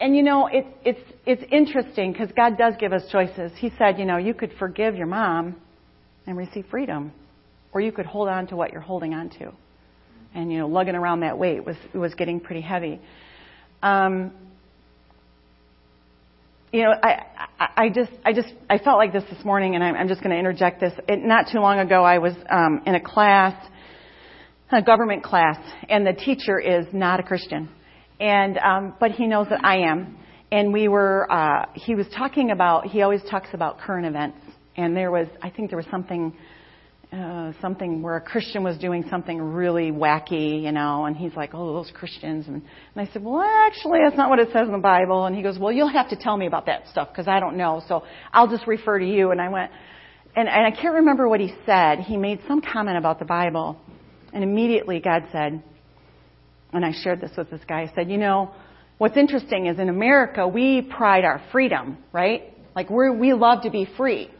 and 0.00 0.14
you 0.14 0.22
know, 0.22 0.46
it, 0.46 0.66
it's 0.84 1.00
it's 1.26 1.42
interesting 1.50 2.12
because 2.12 2.30
God 2.36 2.56
does 2.58 2.74
give 2.78 2.92
us 2.92 3.02
choices. 3.10 3.52
He 3.56 3.70
said, 3.78 3.98
you 3.98 4.04
know, 4.04 4.16
you 4.16 4.34
could 4.34 4.52
forgive 4.58 4.96
your 4.96 5.06
mom 5.06 5.56
and 6.26 6.36
receive 6.36 6.66
freedom, 6.70 7.12
or 7.72 7.80
you 7.80 7.92
could 7.92 8.06
hold 8.06 8.28
on 8.28 8.46
to 8.48 8.56
what 8.56 8.72
you're 8.72 8.80
holding 8.80 9.14
on 9.14 9.30
to. 9.30 9.52
And 10.34 10.52
you 10.52 10.58
know, 10.58 10.68
lugging 10.68 10.94
around 10.94 11.20
that 11.20 11.38
weight 11.38 11.64
was 11.64 11.76
was 11.94 12.14
getting 12.14 12.40
pretty 12.40 12.60
heavy. 12.60 13.00
Um, 13.82 14.32
you 16.72 16.82
know, 16.82 16.92
I, 17.02 17.43
I, 17.58 17.88
just, 17.88 18.10
I 18.24 18.32
just, 18.32 18.48
I 18.68 18.78
felt 18.78 18.98
like 18.98 19.12
this 19.12 19.24
this 19.30 19.44
morning, 19.44 19.74
and 19.74 19.84
I'm, 19.84 19.94
I'm 19.94 20.08
just 20.08 20.20
going 20.20 20.32
to 20.32 20.38
interject 20.38 20.80
this. 20.80 20.92
It, 21.08 21.20
not 21.24 21.46
too 21.52 21.60
long 21.60 21.78
ago, 21.78 22.02
I 22.02 22.18
was 22.18 22.34
um, 22.50 22.82
in 22.86 22.94
a 22.94 23.00
class, 23.00 23.54
a 24.72 24.82
government 24.82 25.22
class, 25.22 25.56
and 25.88 26.06
the 26.06 26.12
teacher 26.12 26.58
is 26.58 26.86
not 26.92 27.20
a 27.20 27.22
Christian, 27.22 27.68
and 28.18 28.58
um, 28.58 28.94
but 28.98 29.12
he 29.12 29.26
knows 29.26 29.46
that 29.50 29.64
I 29.64 29.78
am. 29.88 30.18
And 30.50 30.72
we 30.72 30.88
were, 30.88 31.30
uh, 31.32 31.66
he 31.74 31.94
was 31.94 32.06
talking 32.16 32.50
about, 32.50 32.86
he 32.86 33.02
always 33.02 33.22
talks 33.30 33.48
about 33.52 33.80
current 33.80 34.06
events, 34.06 34.38
and 34.76 34.96
there 34.96 35.10
was, 35.10 35.26
I 35.42 35.50
think 35.50 35.70
there 35.70 35.78
was 35.78 35.86
something 35.90 36.32
uh, 37.14 37.52
something 37.60 38.02
where 38.02 38.16
a 38.16 38.20
Christian 38.20 38.64
was 38.64 38.76
doing 38.78 39.04
something 39.08 39.40
really 39.40 39.92
wacky, 39.92 40.62
you 40.62 40.72
know, 40.72 41.04
and 41.04 41.16
he's 41.16 41.34
like, 41.36 41.50
oh, 41.54 41.74
those 41.74 41.92
Christians. 41.94 42.46
And, 42.48 42.56
and 42.56 43.08
I 43.08 43.12
said, 43.12 43.22
well, 43.22 43.40
actually, 43.40 44.00
that's 44.04 44.16
not 44.16 44.30
what 44.30 44.40
it 44.40 44.48
says 44.52 44.66
in 44.66 44.72
the 44.72 44.78
Bible. 44.78 45.26
And 45.26 45.36
he 45.36 45.42
goes, 45.42 45.56
well, 45.56 45.70
you'll 45.70 45.92
have 45.92 46.08
to 46.10 46.16
tell 46.16 46.36
me 46.36 46.46
about 46.46 46.66
that 46.66 46.88
stuff 46.88 47.08
because 47.12 47.28
I 47.28 47.38
don't 47.38 47.56
know. 47.56 47.82
So 47.86 48.02
I'll 48.32 48.48
just 48.48 48.66
refer 48.66 48.98
to 48.98 49.06
you. 49.06 49.30
And 49.30 49.40
I 49.40 49.48
went, 49.48 49.70
and, 50.34 50.48
and 50.48 50.66
I 50.66 50.70
can't 50.72 50.94
remember 50.94 51.28
what 51.28 51.38
he 51.38 51.54
said. 51.64 52.00
He 52.00 52.16
made 52.16 52.40
some 52.48 52.60
comment 52.60 52.98
about 52.98 53.20
the 53.20 53.26
Bible. 53.26 53.78
And 54.32 54.42
immediately 54.42 54.98
God 54.98 55.24
said, 55.30 55.62
and 56.72 56.84
I 56.84 56.90
shared 57.04 57.20
this 57.20 57.30
with 57.36 57.48
this 57.48 57.60
guy, 57.68 57.82
I 57.82 57.92
said, 57.94 58.10
you 58.10 58.16
know, 58.16 58.50
what's 58.98 59.16
interesting 59.16 59.66
is 59.66 59.78
in 59.78 59.88
America, 59.88 60.48
we 60.48 60.82
pride 60.82 61.24
our 61.24 61.40
freedom, 61.52 61.98
right? 62.12 62.52
Like 62.74 62.90
we're, 62.90 63.12
we 63.12 63.34
love 63.34 63.62
to 63.62 63.70
be 63.70 63.88
free. 63.96 64.30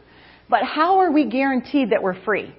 But 0.49 0.63
how 0.63 0.99
are 0.99 1.11
we 1.11 1.25
guaranteed 1.25 1.91
that 1.91 2.03
we're 2.03 2.21
free? 2.25 2.53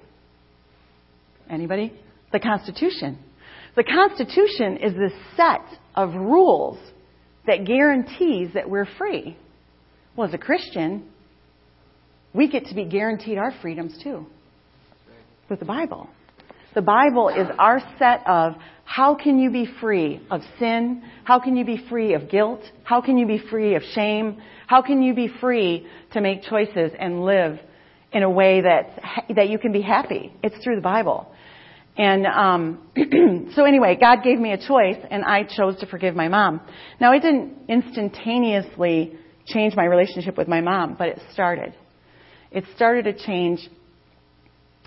Anybody? 1.49 1.93
The 2.31 2.39
Constitution. 2.39 3.17
The 3.75 3.83
Constitution 3.83 4.77
is 4.77 4.93
the 4.93 5.11
set 5.35 5.79
of 5.95 6.13
rules 6.13 6.79
that 7.45 7.65
guarantees 7.65 8.49
that 8.53 8.69
we're 8.69 8.87
free. 8.97 9.37
Well, 10.15 10.27
as 10.27 10.33
a 10.33 10.37
Christian, 10.37 11.07
we 12.33 12.49
get 12.49 12.65
to 12.65 12.75
be 12.75 12.85
guaranteed 12.85 13.37
our 13.37 13.53
freedoms 13.61 13.97
too 14.03 14.25
with 15.49 15.59
the 15.59 15.65
Bible. 15.65 16.09
The 16.75 16.81
Bible 16.81 17.29
is 17.29 17.47
our 17.57 17.79
set 17.97 18.21
of 18.27 18.53
how 18.83 19.15
can 19.15 19.39
you 19.39 19.49
be 19.49 19.67
free 19.81 20.21
of 20.29 20.41
sin? 20.59 21.03
How 21.23 21.39
can 21.39 21.55
you 21.55 21.65
be 21.65 21.83
free 21.89 22.13
of 22.13 22.29
guilt? 22.29 22.61
How 22.83 23.01
can 23.01 23.17
you 23.17 23.25
be 23.25 23.41
free 23.49 23.75
of 23.75 23.83
shame? 23.93 24.41
How 24.67 24.81
can 24.81 25.01
you 25.01 25.13
be 25.13 25.29
free 25.39 25.87
to 26.13 26.21
make 26.21 26.43
choices 26.43 26.91
and 26.97 27.23
live 27.23 27.59
in 28.11 28.23
a 28.23 28.29
way 28.29 28.61
that 28.61 29.25
that 29.35 29.49
you 29.49 29.57
can 29.59 29.71
be 29.71 29.81
happy? 29.81 30.33
It's 30.43 30.55
through 30.63 30.75
the 30.75 30.81
Bible. 30.81 31.31
And 31.97 32.27
um, 32.27 33.49
so 33.55 33.65
anyway, 33.65 33.97
God 33.99 34.19
gave 34.23 34.39
me 34.39 34.51
a 34.51 34.57
choice, 34.57 34.97
and 35.09 35.25
I 35.25 35.43
chose 35.43 35.79
to 35.79 35.87
forgive 35.87 36.15
my 36.15 36.27
mom. 36.27 36.61
Now, 37.01 37.13
it 37.13 37.21
didn't 37.21 37.53
instantaneously 37.67 39.17
change 39.47 39.75
my 39.75 39.85
relationship 39.85 40.37
with 40.37 40.47
my 40.47 40.61
mom, 40.61 40.95
but 40.97 41.07
it 41.07 41.19
started. 41.33 41.73
It 42.51 42.65
started 42.75 43.05
to 43.05 43.25
change, 43.25 43.67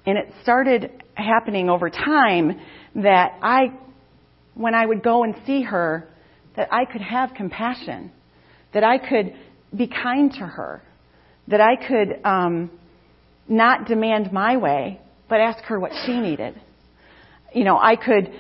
and 0.06 0.16
it 0.16 0.32
started 0.42 1.02
happening 1.14 1.68
over 1.68 1.90
time 1.90 2.60
that 2.94 3.32
I, 3.42 3.72
when 4.54 4.74
I 4.74 4.86
would 4.86 5.02
go 5.02 5.24
and 5.24 5.34
see 5.46 5.62
her, 5.62 6.08
that 6.56 6.72
I 6.72 6.84
could 6.84 7.02
have 7.02 7.34
compassion, 7.34 8.12
that 8.72 8.84
I 8.84 8.98
could 8.98 9.34
be 9.76 9.88
kind 9.88 10.32
to 10.34 10.46
her, 10.46 10.82
that 11.48 11.60
I 11.60 11.74
could 11.74 12.24
um, 12.24 12.70
not 13.48 13.86
demand 13.86 14.32
my 14.32 14.56
way, 14.56 15.00
but 15.28 15.40
ask 15.40 15.64
her 15.64 15.80
what 15.80 15.90
she 16.06 16.20
needed 16.20 16.54
you 17.54 17.64
know, 17.64 17.78
I 17.78 17.96
could 17.96 18.32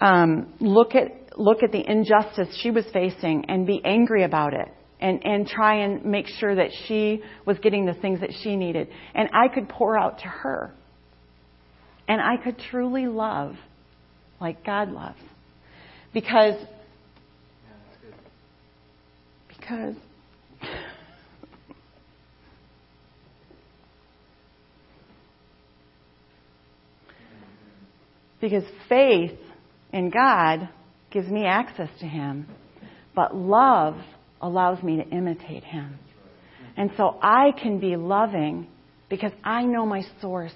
um, 0.00 0.54
look 0.60 0.94
at 0.94 1.38
look 1.38 1.62
at 1.62 1.72
the 1.72 1.84
injustice 1.90 2.56
she 2.62 2.70
was 2.70 2.84
facing 2.92 3.46
and 3.48 3.66
be 3.66 3.80
angry 3.84 4.22
about 4.22 4.54
it 4.54 4.68
and, 5.00 5.20
and 5.24 5.46
try 5.46 5.82
and 5.82 6.04
make 6.04 6.26
sure 6.28 6.54
that 6.54 6.70
she 6.86 7.22
was 7.44 7.58
getting 7.58 7.86
the 7.86 7.94
things 7.94 8.20
that 8.20 8.30
she 8.42 8.56
needed. 8.56 8.88
And 9.14 9.28
I 9.32 9.52
could 9.52 9.68
pour 9.68 9.98
out 9.98 10.18
to 10.20 10.26
her. 10.26 10.72
And 12.06 12.20
I 12.20 12.42
could 12.42 12.58
truly 12.70 13.06
love 13.06 13.56
like 14.40 14.64
God 14.64 14.90
loves. 14.90 15.18
Because 16.12 16.54
because 19.48 19.94
Because 28.44 28.64
faith 28.90 29.38
in 29.90 30.10
God 30.10 30.68
gives 31.10 31.28
me 31.28 31.46
access 31.46 31.88
to 32.00 32.04
Him, 32.04 32.46
but 33.16 33.34
love 33.34 33.96
allows 34.38 34.82
me 34.82 34.98
to 34.98 35.08
imitate 35.08 35.64
Him. 35.64 35.98
And 36.76 36.90
so 36.94 37.18
I 37.22 37.52
can 37.52 37.80
be 37.80 37.96
loving 37.96 38.66
because 39.08 39.32
I 39.42 39.62
know 39.62 39.86
my 39.86 40.02
source. 40.20 40.52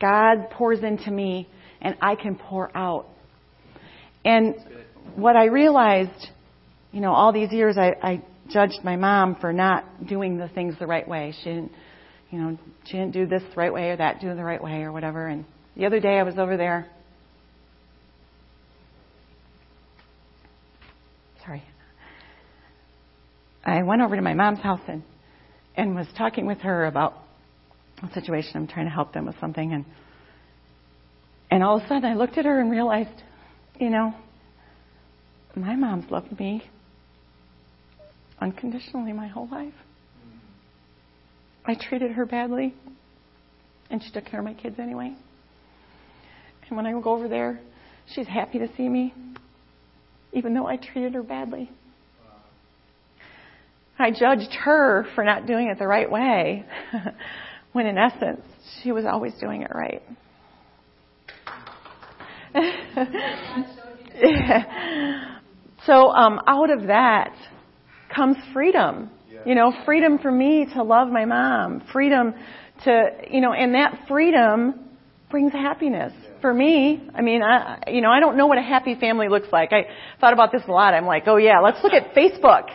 God 0.00 0.48
pours 0.48 0.82
into 0.82 1.10
me 1.10 1.46
and 1.82 1.98
I 2.00 2.14
can 2.14 2.36
pour 2.36 2.74
out. 2.74 3.06
And 4.24 4.54
what 5.14 5.36
I 5.36 5.48
realized, 5.48 6.28
you 6.90 7.02
know, 7.02 7.12
all 7.12 7.34
these 7.34 7.52
years 7.52 7.76
I, 7.76 7.96
I 8.02 8.22
judged 8.48 8.78
my 8.82 8.96
mom 8.96 9.36
for 9.42 9.52
not 9.52 10.06
doing 10.06 10.38
the 10.38 10.48
things 10.48 10.74
the 10.78 10.86
right 10.86 11.06
way. 11.06 11.34
She 11.44 11.50
didn't, 11.50 11.72
you 12.30 12.38
know, 12.38 12.58
she 12.86 12.92
didn't 12.92 13.12
do 13.12 13.26
this 13.26 13.42
the 13.42 13.56
right 13.56 13.74
way 13.74 13.90
or 13.90 13.96
that 13.98 14.22
do 14.22 14.34
the 14.34 14.42
right 14.42 14.62
way 14.64 14.84
or 14.84 14.90
whatever. 14.90 15.26
And 15.26 15.44
the 15.76 15.84
other 15.84 16.00
day 16.00 16.18
I 16.18 16.22
was 16.22 16.38
over 16.38 16.56
there. 16.56 16.86
Sorry. 21.46 21.62
I 23.66 23.82
went 23.82 24.00
over 24.00 24.16
to 24.16 24.22
my 24.22 24.34
mom's 24.34 24.60
house 24.60 24.80
and 24.88 25.02
and 25.76 25.94
was 25.94 26.06
talking 26.16 26.46
with 26.46 26.58
her 26.60 26.86
about 26.86 27.14
a 28.02 28.10
situation. 28.14 28.52
I'm 28.54 28.66
trying 28.66 28.86
to 28.86 28.92
help 28.92 29.12
them 29.12 29.26
with 29.26 29.38
something 29.40 29.72
and 29.72 29.84
and 31.50 31.62
all 31.62 31.76
of 31.76 31.82
a 31.82 31.88
sudden 31.88 32.04
I 32.04 32.14
looked 32.14 32.38
at 32.38 32.44
her 32.44 32.60
and 32.60 32.70
realized, 32.70 33.22
you 33.78 33.90
know, 33.90 34.14
my 35.54 35.74
mom's 35.74 36.10
loved 36.10 36.38
me 36.38 36.62
unconditionally 38.40 39.12
my 39.12 39.26
whole 39.26 39.48
life. 39.48 39.72
I 41.64 41.74
treated 41.74 42.12
her 42.12 42.26
badly, 42.26 42.74
and 43.90 44.02
she 44.02 44.10
took 44.10 44.26
care 44.26 44.40
of 44.40 44.44
my 44.46 44.54
kids 44.54 44.78
anyway. 44.78 45.14
And 46.68 46.76
when 46.76 46.86
I 46.86 46.92
go 46.92 47.12
over 47.12 47.28
there, 47.28 47.60
she's 48.14 48.26
happy 48.26 48.58
to 48.58 48.68
see 48.76 48.88
me, 48.88 49.14
even 50.32 50.54
though 50.54 50.66
I 50.66 50.76
treated 50.76 51.14
her 51.14 51.22
badly. 51.22 51.70
I 53.98 54.10
judged 54.10 54.52
her 54.64 55.06
for 55.14 55.24
not 55.24 55.46
doing 55.46 55.68
it 55.68 55.78
the 55.78 55.86
right 55.86 56.10
way, 56.10 56.64
when 57.72 57.86
in 57.86 57.96
essence, 57.96 58.42
she 58.82 58.92
was 58.92 59.04
always 59.04 59.32
doing 59.40 59.62
it 59.62 59.70
right. 59.74 60.02
so, 65.86 66.10
um, 66.10 66.40
out 66.46 66.70
of 66.70 66.88
that 66.88 67.34
comes 68.14 68.36
freedom. 68.52 69.10
You 69.46 69.54
know, 69.54 69.72
freedom 69.84 70.18
for 70.18 70.30
me 70.30 70.66
to 70.74 70.82
love 70.82 71.08
my 71.08 71.24
mom, 71.24 71.82
freedom 71.92 72.34
to, 72.84 73.08
you 73.30 73.40
know, 73.40 73.52
and 73.52 73.74
that 73.74 74.06
freedom 74.08 74.86
brings 75.30 75.52
happiness. 75.52 76.12
For 76.40 76.52
me, 76.52 77.08
I 77.14 77.22
mean, 77.22 77.42
I, 77.42 77.82
you 77.88 78.00
know, 78.00 78.10
I 78.10 78.20
don't 78.20 78.36
know 78.36 78.46
what 78.46 78.58
a 78.58 78.62
happy 78.62 78.94
family 78.94 79.28
looks 79.28 79.48
like. 79.52 79.72
I 79.72 79.86
thought 80.20 80.32
about 80.32 80.52
this 80.52 80.62
a 80.66 80.70
lot. 80.70 80.94
I'm 80.94 81.06
like, 81.06 81.24
oh 81.26 81.36
yeah, 81.36 81.60
let's 81.60 81.82
look 81.82 81.92
at 81.92 82.14
Facebook. 82.14 82.68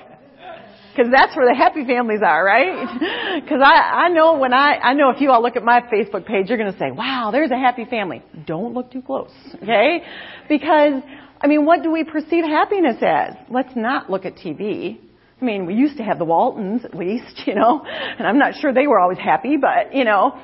Cause 0.95 1.07
that's 1.11 1.35
where 1.35 1.47
the 1.47 1.57
happy 1.57 1.85
families 1.85 2.19
are, 2.25 2.43
right? 2.43 3.43
Cause 3.49 3.59
I, 3.63 4.05
I 4.05 4.09
know 4.09 4.37
when 4.37 4.53
I, 4.53 4.75
I 4.75 4.93
know 4.93 5.09
if 5.09 5.21
you 5.21 5.31
all 5.31 5.41
look 5.41 5.55
at 5.55 5.63
my 5.63 5.81
Facebook 5.81 6.25
page, 6.25 6.49
you're 6.49 6.57
gonna 6.57 6.77
say, 6.77 6.91
wow, 6.91 7.29
there's 7.31 7.51
a 7.51 7.57
happy 7.57 7.85
family. 7.85 8.21
Don't 8.45 8.73
look 8.73 8.91
too 8.91 9.01
close, 9.01 9.31
okay? 9.61 10.03
Because, 10.49 11.01
I 11.39 11.47
mean, 11.47 11.65
what 11.65 11.83
do 11.83 11.91
we 11.91 12.03
perceive 12.03 12.43
happiness 12.43 12.97
as? 13.01 13.35
Let's 13.49 13.75
not 13.75 14.09
look 14.09 14.25
at 14.25 14.35
TV. 14.35 14.99
I 15.41 15.45
mean, 15.45 15.65
we 15.65 15.73
used 15.73 15.97
to 15.97 16.03
have 16.03 16.19
the 16.19 16.25
Waltons 16.25 16.83
at 16.85 16.93
least, 16.93 17.41
you 17.47 17.55
know, 17.55 17.83
and 17.85 18.27
I'm 18.27 18.37
not 18.37 18.55
sure 18.55 18.73
they 18.73 18.87
were 18.87 18.99
always 18.99 19.17
happy, 19.17 19.57
but 19.57 19.95
you 19.95 20.03
know, 20.03 20.37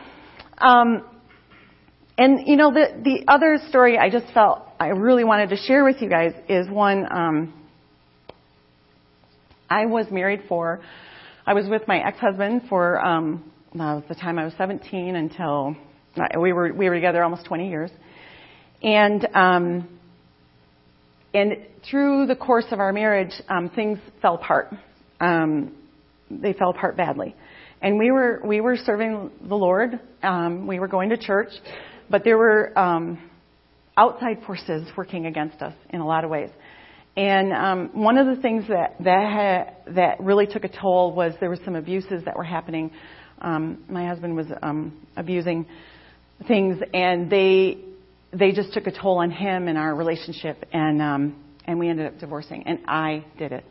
um, 0.58 1.04
and 2.18 2.48
you 2.48 2.56
know, 2.56 2.74
the 2.74 3.00
the 3.04 3.24
other 3.28 3.60
story 3.70 3.98
I 3.98 4.10
just 4.10 4.34
felt 4.34 4.68
I 4.80 4.88
really 4.88 5.24
wanted 5.24 5.50
to 5.50 5.58
share 5.58 5.84
with 5.84 6.02
you 6.02 6.10
guys 6.10 6.32
is 6.50 6.68
one. 6.68 7.06
Um, 7.12 7.54
I 9.70 9.86
was 9.86 10.08
married 10.12 10.44
for, 10.48 10.82
I 11.46 11.54
was 11.54 11.68
with 11.68 11.88
my 11.88 12.00
ex-husband 12.00 12.64
for 12.70 13.04
um, 13.04 13.52
uh, 13.80 14.02
the 14.08 14.16
time 14.16 14.40
I 14.40 14.46
was 14.46 14.54
17 14.58 15.16
until 15.16 15.76
uh, 16.16 16.40
we 16.40 16.54
were 16.54 16.74
we 16.74 16.90
were 16.90 16.96
together 16.96 17.24
almost 17.24 17.46
20 17.46 17.70
years, 17.70 17.92
and 18.82 19.28
um, 19.34 20.00
and 21.34 21.58
through 21.90 22.26
the 22.26 22.36
course 22.36 22.66
of 22.72 22.80
our 22.80 22.92
marriage, 22.92 23.34
um, 23.50 23.70
things 23.70 24.00
fell 24.22 24.36
apart 24.36 24.74
um, 25.20 25.76
they 26.30 26.54
fell 26.54 26.70
apart 26.70 26.98
badly. 26.98 27.36
And 27.82 27.98
we 27.98 28.12
were 28.12 28.42
we 28.44 28.62
were 28.62 28.76
serving 28.76 29.32
the 29.48 29.56
Lord. 29.56 30.00
Um, 30.24 30.68
we 30.68 30.80
were 30.80 30.88
going 30.88 31.10
to 31.10 31.18
church, 31.18 31.50
but 32.10 32.24
there 32.24 32.38
were 32.38 32.78
um, 32.78 33.30
outside 33.96 34.42
forces 34.46 34.88
working 34.98 35.28
against 35.28 35.62
us 35.62 35.74
in 35.92 36.02
a 36.02 36.06
lot 36.06 36.24
of 36.24 36.30
ways. 36.30 36.50
And 37.18 37.52
um, 37.52 37.90
one 37.94 38.20
of 38.20 38.28
the 38.28 38.40
things 38.44 38.66
that 38.68 38.96
that 39.00 39.24
ha- 39.26 39.92
that 39.96 40.20
really 40.20 40.46
took 40.46 40.64
a 40.64 40.70
toll 40.70 41.14
was 41.14 41.34
there 41.40 41.50
were 41.50 41.58
some 41.66 41.76
abuses 41.76 42.24
that 42.26 42.38
were 42.38 42.44
happening. 42.44 42.92
Um, 43.42 43.84
my 43.90 44.06
husband 44.08 44.36
was 44.36 44.46
um, 44.62 44.96
abusing 45.18 45.66
things, 46.48 46.78
and 46.94 47.28
they 47.28 47.80
they 48.32 48.52
just 48.52 48.72
took 48.72 48.86
a 48.86 48.92
toll 48.92 49.18
on 49.18 49.32
him 49.32 49.68
and 49.68 49.80
our 49.80 49.96
relationship, 49.96 50.64
and 50.72 51.02
um, 51.02 51.44
and 51.66 51.80
we 51.80 51.90
ended 51.90 52.06
up 52.06 52.20
divorcing. 52.20 52.62
And 52.68 52.80
I 52.88 53.26
did 53.40 53.52
it. 53.52 53.66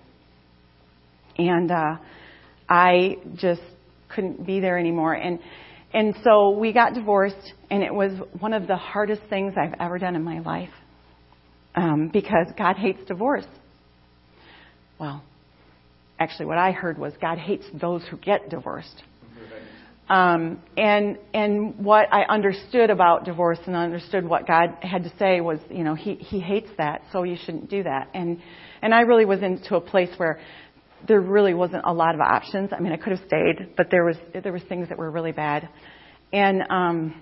And 1.38 1.70
uh, 1.70 1.98
I 2.68 3.18
just 3.36 3.62
couldn't 4.08 4.44
be 4.44 4.58
there 4.58 4.76
anymore. 4.76 5.12
And 5.14 5.38
and 5.94 6.16
so 6.24 6.50
we 6.50 6.72
got 6.72 6.94
divorced, 6.94 7.52
and 7.70 7.84
it 7.84 7.94
was 7.94 8.10
one 8.40 8.54
of 8.54 8.66
the 8.66 8.76
hardest 8.76 9.22
things 9.30 9.54
I've 9.56 9.78
ever 9.78 9.98
done 9.98 10.16
in 10.16 10.24
my 10.24 10.40
life 10.40 10.70
um, 11.76 12.08
because 12.12 12.46
God 12.56 12.76
hates 12.76 13.00
divorce. 13.06 13.46
Well, 14.98 15.22
actually, 16.18 16.46
what 16.46 16.58
I 16.58 16.72
heard 16.72 16.98
was 16.98 17.12
God 17.20 17.38
hates 17.38 17.66
those 17.80 18.02
who 18.10 18.16
get 18.16 18.48
divorced. 18.48 19.02
Um, 20.08 20.62
and 20.76 21.18
and 21.34 21.84
what 21.84 22.06
I 22.12 22.22
understood 22.22 22.90
about 22.90 23.24
divorce 23.24 23.58
and 23.66 23.74
understood 23.74 24.24
what 24.24 24.46
God 24.46 24.76
had 24.80 25.02
to 25.02 25.12
say 25.18 25.40
was, 25.40 25.58
you 25.68 25.82
know, 25.82 25.94
He 25.94 26.14
He 26.14 26.38
hates 26.38 26.68
that, 26.78 27.02
so 27.12 27.24
you 27.24 27.36
shouldn't 27.36 27.68
do 27.68 27.82
that. 27.82 28.08
And 28.14 28.40
and 28.82 28.94
I 28.94 29.00
really 29.00 29.24
was 29.24 29.42
into 29.42 29.74
a 29.74 29.80
place 29.80 30.10
where 30.16 30.38
there 31.08 31.20
really 31.20 31.54
wasn't 31.54 31.84
a 31.84 31.92
lot 31.92 32.14
of 32.14 32.20
options. 32.20 32.70
I 32.72 32.78
mean, 32.78 32.92
I 32.92 32.96
could 32.96 33.18
have 33.18 33.26
stayed, 33.26 33.74
but 33.76 33.90
there 33.90 34.04
was 34.04 34.16
there 34.32 34.52
was 34.52 34.62
things 34.68 34.88
that 34.90 34.98
were 34.98 35.10
really 35.10 35.32
bad. 35.32 35.68
And 36.32 36.62
um, 36.70 37.20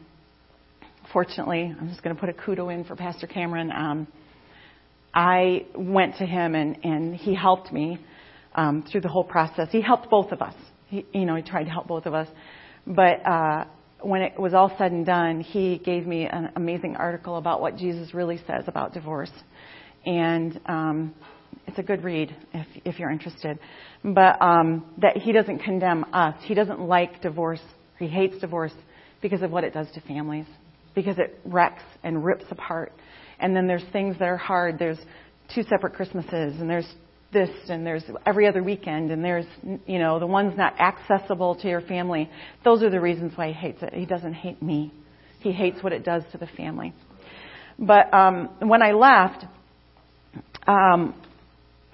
fortunately, 1.10 1.74
I'm 1.78 1.88
just 1.88 2.02
going 2.02 2.14
to 2.14 2.20
put 2.20 2.28
a 2.28 2.34
kudo 2.34 2.72
in 2.72 2.84
for 2.84 2.96
Pastor 2.96 3.26
Cameron. 3.26 3.72
Um, 3.72 4.06
I 5.14 5.66
went 5.74 6.16
to 6.16 6.26
him 6.26 6.54
and 6.54 6.76
and 6.84 7.14
he 7.14 7.34
helped 7.34 7.72
me 7.72 7.98
um, 8.54 8.84
through 8.90 9.02
the 9.02 9.08
whole 9.08 9.24
process. 9.24 9.68
He 9.70 9.80
helped 9.80 10.10
both 10.10 10.32
of 10.32 10.42
us. 10.42 10.54
He, 10.88 11.06
you 11.12 11.24
know, 11.24 11.36
he 11.36 11.42
tried 11.42 11.64
to 11.64 11.70
help 11.70 11.86
both 11.86 12.06
of 12.06 12.14
us. 12.14 12.28
But 12.86 13.26
uh, 13.26 13.64
when 14.00 14.22
it 14.22 14.38
was 14.38 14.54
all 14.54 14.74
said 14.76 14.92
and 14.92 15.06
done, 15.06 15.40
he 15.40 15.78
gave 15.78 16.06
me 16.06 16.26
an 16.26 16.50
amazing 16.56 16.96
article 16.96 17.36
about 17.36 17.60
what 17.60 17.76
Jesus 17.76 18.12
really 18.12 18.40
says 18.46 18.64
about 18.66 18.92
divorce. 18.92 19.32
And 20.04 20.60
um, 20.66 21.14
it's 21.66 21.78
a 21.78 21.82
good 21.82 22.04
read 22.04 22.34
if, 22.52 22.66
if 22.84 22.98
you're 22.98 23.10
interested. 23.10 23.58
But 24.02 24.40
um, 24.42 24.84
that 25.00 25.16
he 25.16 25.32
doesn't 25.32 25.60
condemn 25.60 26.04
us. 26.12 26.34
He 26.44 26.54
doesn't 26.54 26.80
like 26.80 27.22
divorce. 27.22 27.62
He 27.98 28.06
hates 28.06 28.38
divorce 28.38 28.74
because 29.22 29.42
of 29.42 29.50
what 29.50 29.64
it 29.64 29.72
does 29.72 29.90
to 29.94 30.00
families, 30.02 30.46
because 30.94 31.18
it 31.18 31.40
wrecks 31.44 31.82
and 32.02 32.24
rips 32.24 32.44
apart. 32.50 32.92
And 33.38 33.54
then 33.54 33.66
there's 33.66 33.84
things 33.92 34.18
that 34.18 34.28
are 34.28 34.36
hard. 34.36 34.78
There's 34.78 34.98
two 35.54 35.62
separate 35.64 35.94
Christmases, 35.94 36.60
and 36.60 36.68
there's 36.68 36.88
this, 37.32 37.50
and 37.68 37.86
there's 37.86 38.04
every 38.24 38.46
other 38.46 38.62
weekend, 38.62 39.10
and 39.10 39.24
there's, 39.24 39.46
you 39.86 39.98
know, 39.98 40.18
the 40.18 40.26
ones 40.26 40.54
not 40.56 40.78
accessible 40.80 41.56
to 41.56 41.68
your 41.68 41.80
family. 41.80 42.30
Those 42.64 42.82
are 42.82 42.90
the 42.90 43.00
reasons 43.00 43.32
why 43.36 43.48
he 43.48 43.52
hates 43.52 43.82
it. 43.82 43.92
He 43.92 44.06
doesn't 44.06 44.34
hate 44.34 44.62
me. 44.62 44.92
He 45.40 45.52
hates 45.52 45.82
what 45.82 45.92
it 45.92 46.04
does 46.04 46.22
to 46.32 46.38
the 46.38 46.46
family. 46.46 46.94
But 47.78 48.14
um, 48.14 48.48
when 48.60 48.82
I 48.82 48.92
left, 48.92 49.44
um, 50.66 51.14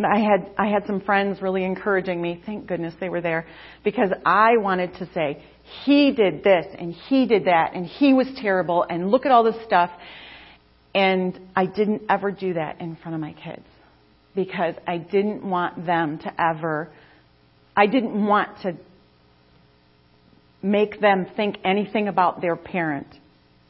I 0.04 0.18
had 0.18 0.50
I 0.56 0.66
had 0.68 0.86
some 0.86 1.00
friends 1.00 1.42
really 1.42 1.64
encouraging 1.64 2.20
me. 2.20 2.42
Thank 2.46 2.66
goodness 2.66 2.94
they 3.00 3.08
were 3.08 3.20
there 3.20 3.46
because 3.84 4.10
I 4.24 4.56
wanted 4.56 4.94
to 4.94 5.08
say 5.12 5.42
he 5.84 6.12
did 6.12 6.42
this 6.42 6.66
and 6.78 6.92
he 6.92 7.26
did 7.26 7.44
that 7.46 7.72
and 7.74 7.86
he 7.86 8.12
was 8.12 8.26
terrible 8.36 8.84
and 8.88 9.10
look 9.10 9.26
at 9.26 9.32
all 9.32 9.44
this 9.44 9.62
stuff. 9.66 9.90
And 10.94 11.38
I 11.54 11.66
didn't 11.66 12.02
ever 12.08 12.30
do 12.32 12.54
that 12.54 12.80
in 12.80 12.96
front 12.96 13.14
of 13.14 13.20
my 13.20 13.32
kids 13.32 13.66
because 14.34 14.74
I 14.86 14.98
didn't 14.98 15.48
want 15.48 15.86
them 15.86 16.18
to 16.18 16.40
ever 16.40 16.90
I 17.76 17.86
didn't 17.86 18.26
want 18.26 18.48
to 18.62 18.76
make 20.62 21.00
them 21.00 21.26
think 21.36 21.56
anything 21.64 22.08
about 22.08 22.40
their 22.40 22.56
parent. 22.56 23.06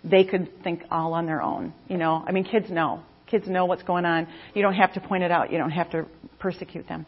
They 0.03 0.25
could 0.25 0.63
think 0.65 0.83
all 0.91 1.13
on 1.13 1.27
their 1.27 1.43
own, 1.43 1.75
you 1.89 1.97
know. 1.97 2.25
I 2.27 2.33
mean 2.33 2.45
kids 2.45 2.71
know. 2.71 3.03
Kids 3.27 3.47
know 3.47 3.67
what's 3.67 3.83
going 3.83 4.05
on. 4.05 4.27
You 4.55 4.63
don't 4.63 4.75
have 4.75 4.95
to 4.95 5.01
point 5.01 5.23
it 5.23 5.31
out. 5.31 5.53
You 5.53 5.59
don't 5.59 5.71
have 5.71 5.91
to 5.91 6.07
persecute 6.39 6.89
them. 6.89 7.07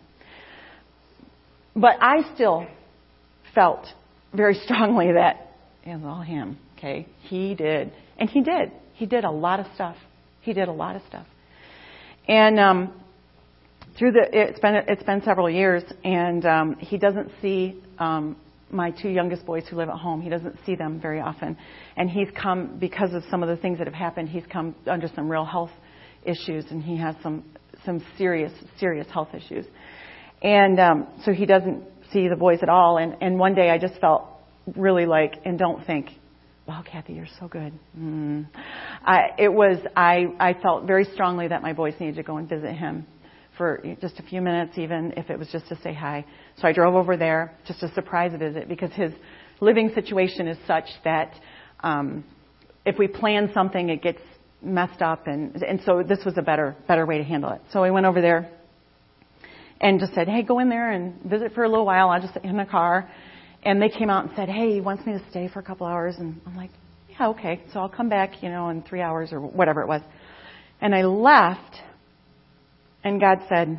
But 1.75 1.97
I 2.01 2.33
still 2.35 2.67
felt 3.55 3.87
very 4.33 4.55
strongly 4.65 5.13
that 5.13 5.57
it 5.85 5.97
was 5.97 6.05
all 6.05 6.21
him. 6.23 6.59
Okay, 6.79 7.07
he 7.23 7.55
did, 7.55 7.93
and 8.19 8.29
he 8.29 8.43
did. 8.43 8.73
He 8.95 9.07
did 9.07 9.25
a 9.25 9.31
lot 9.31 9.61
of 9.61 9.67
stuff. 9.75 9.97
He 10.41 10.53
did 10.53 10.69
a 10.69 10.73
lot 10.73 10.97
of 10.97 11.03
stuff. 11.09 11.27
And 12.29 12.59
um, 12.61 12.93
through 13.99 14.13
the, 14.13 14.29
it's 14.33 14.61
been 14.61 14.75
it's 14.89 15.03
been 15.03 15.23
several 15.23 15.51
years, 15.51 15.83
and 16.05 16.45
um, 16.47 16.77
he 16.79 16.99
doesn't 16.99 17.31
see 17.41 17.83
um, 17.99 18.37
my 18.71 18.91
two 18.91 19.09
youngest 19.09 19.45
boys 19.45 19.65
who 19.69 19.77
live 19.77 19.89
at 19.89 19.97
home. 19.97 20.21
He 20.21 20.31
doesn't 20.31 20.57
see 20.65 20.75
them 20.75 21.01
very 21.01 21.21
often, 21.21 21.57
and 21.97 22.09
he's 22.09 22.29
come 22.41 22.79
because 22.79 23.13
of 23.13 23.23
some 23.31 23.43
of 23.43 23.49
the 23.49 23.57
things 23.57 23.79
that 23.79 23.87
have 23.87 23.95
happened. 23.95 24.29
He's 24.29 24.47
come 24.51 24.75
under 24.87 25.09
some 25.15 25.31
real 25.31 25.45
health 25.45 25.71
issues, 26.25 26.65
and 26.71 26.83
he 26.83 26.97
has 26.97 27.15
some 27.23 27.45
some 27.85 28.05
serious 28.17 28.53
serious 28.79 29.09
health 29.13 29.35
issues, 29.35 29.67
and 30.43 30.79
um, 30.81 31.07
so 31.25 31.33
he 31.33 31.45
doesn't 31.45 31.85
see 32.13 32.29
the 32.29 32.37
boys 32.37 32.61
at 32.63 32.69
all. 32.69 32.99
And 32.99 33.17
and 33.21 33.39
one 33.39 33.55
day 33.55 33.71
I 33.71 33.79
just 33.79 34.01
felt 34.01 34.27
really 34.77 35.07
like, 35.07 35.35
and 35.45 35.59
don't 35.59 35.85
think, 35.87 36.11
wow, 36.73 36.83
Kathy, 36.91 37.13
you're 37.13 37.27
so 37.39 37.49
good. 37.49 37.71
Mm. 37.99 38.47
I, 39.05 39.29
it 39.39 39.53
was, 39.53 39.77
I, 39.95 40.25
I 40.41 40.55
felt 40.55 40.87
very 40.87 41.05
strongly 41.05 41.49
that 41.49 41.61
my 41.61 41.75
boys 41.75 41.93
needed 42.01 42.17
to 42.17 42.23
go 42.23 42.39
and 42.39 42.49
visit 42.49 42.73
him 42.73 43.07
for 43.59 43.85
just 44.01 44.19
a 44.19 44.23
few 44.23 44.41
minutes, 44.41 44.79
even 44.79 45.13
if 45.19 45.29
it 45.29 45.39
was 45.39 45.49
just 45.53 45.69
to 45.69 45.79
say 45.83 45.93
hi. 45.93 46.25
So 46.57 46.67
I 46.67 46.73
drove 46.73 46.95
over 46.95 47.19
there, 47.19 47.55
just 47.67 47.83
a 47.83 47.93
surprise 47.93 48.33
visit, 48.39 48.69
because 48.71 48.91
his 48.93 49.13
living 49.61 49.91
situation 49.95 50.49
is 50.49 50.57
such 50.67 50.87
that 51.05 51.35
um, 51.81 52.25
if 52.87 52.99
we 52.99 53.07
plan 53.07 53.51
something, 53.53 53.91
it 53.91 54.03
gets 54.03 54.21
messed 54.63 55.03
up, 55.03 55.27
and 55.27 55.55
and 55.63 55.81
so 55.85 56.03
this 56.03 56.21
was 56.25 56.39
a 56.39 56.43
better 56.43 56.75
better 56.89 57.05
way 57.05 57.19
to 57.19 57.25
handle 57.25 57.51
it. 57.51 57.61
So 57.73 57.85
I 57.85 57.91
went 57.91 58.07
over 58.07 58.23
there 58.23 58.51
and 59.81 60.01
just 60.01 60.15
said, 60.15 60.27
"Hey, 60.27 60.43
go 60.43 60.59
in 60.61 60.71
there 60.71 60.91
and 60.91 61.21
visit 61.25 61.53
for 61.53 61.65
a 61.65 61.69
little 61.69 61.85
while. 61.85 62.09
I'll 62.09 62.21
just 62.21 62.33
sit 62.33 62.45
in 62.45 62.57
the 62.57 62.65
car." 62.65 63.11
And 63.65 63.81
they 63.81 63.89
came 63.89 64.11
out 64.11 64.25
and 64.25 64.33
said, 64.35 64.49
"Hey, 64.49 64.73
he 64.75 64.81
wants 64.81 65.07
me 65.07 65.13
to 65.13 65.23
stay 65.31 65.49
for 65.49 65.61
a 65.61 65.63
couple 65.63 65.87
hours," 65.87 66.17
and 66.19 66.41
I'm 66.47 66.57
like, 66.57 66.71
"Yeah, 67.09 67.29
okay." 67.29 67.61
So 67.73 67.81
I'll 67.81 67.89
come 67.89 68.09
back, 68.09 68.43
you 68.43 68.49
know, 68.49 68.69
in 68.71 68.83
three 68.83 69.01
hours 69.01 69.33
or 69.33 69.41
whatever 69.41 69.83
it 69.83 69.89
was. 69.89 70.03
And 70.81 70.95
I 70.95 71.03
left, 71.03 71.81
and 73.05 73.21
God 73.21 73.39
said, 73.49 73.79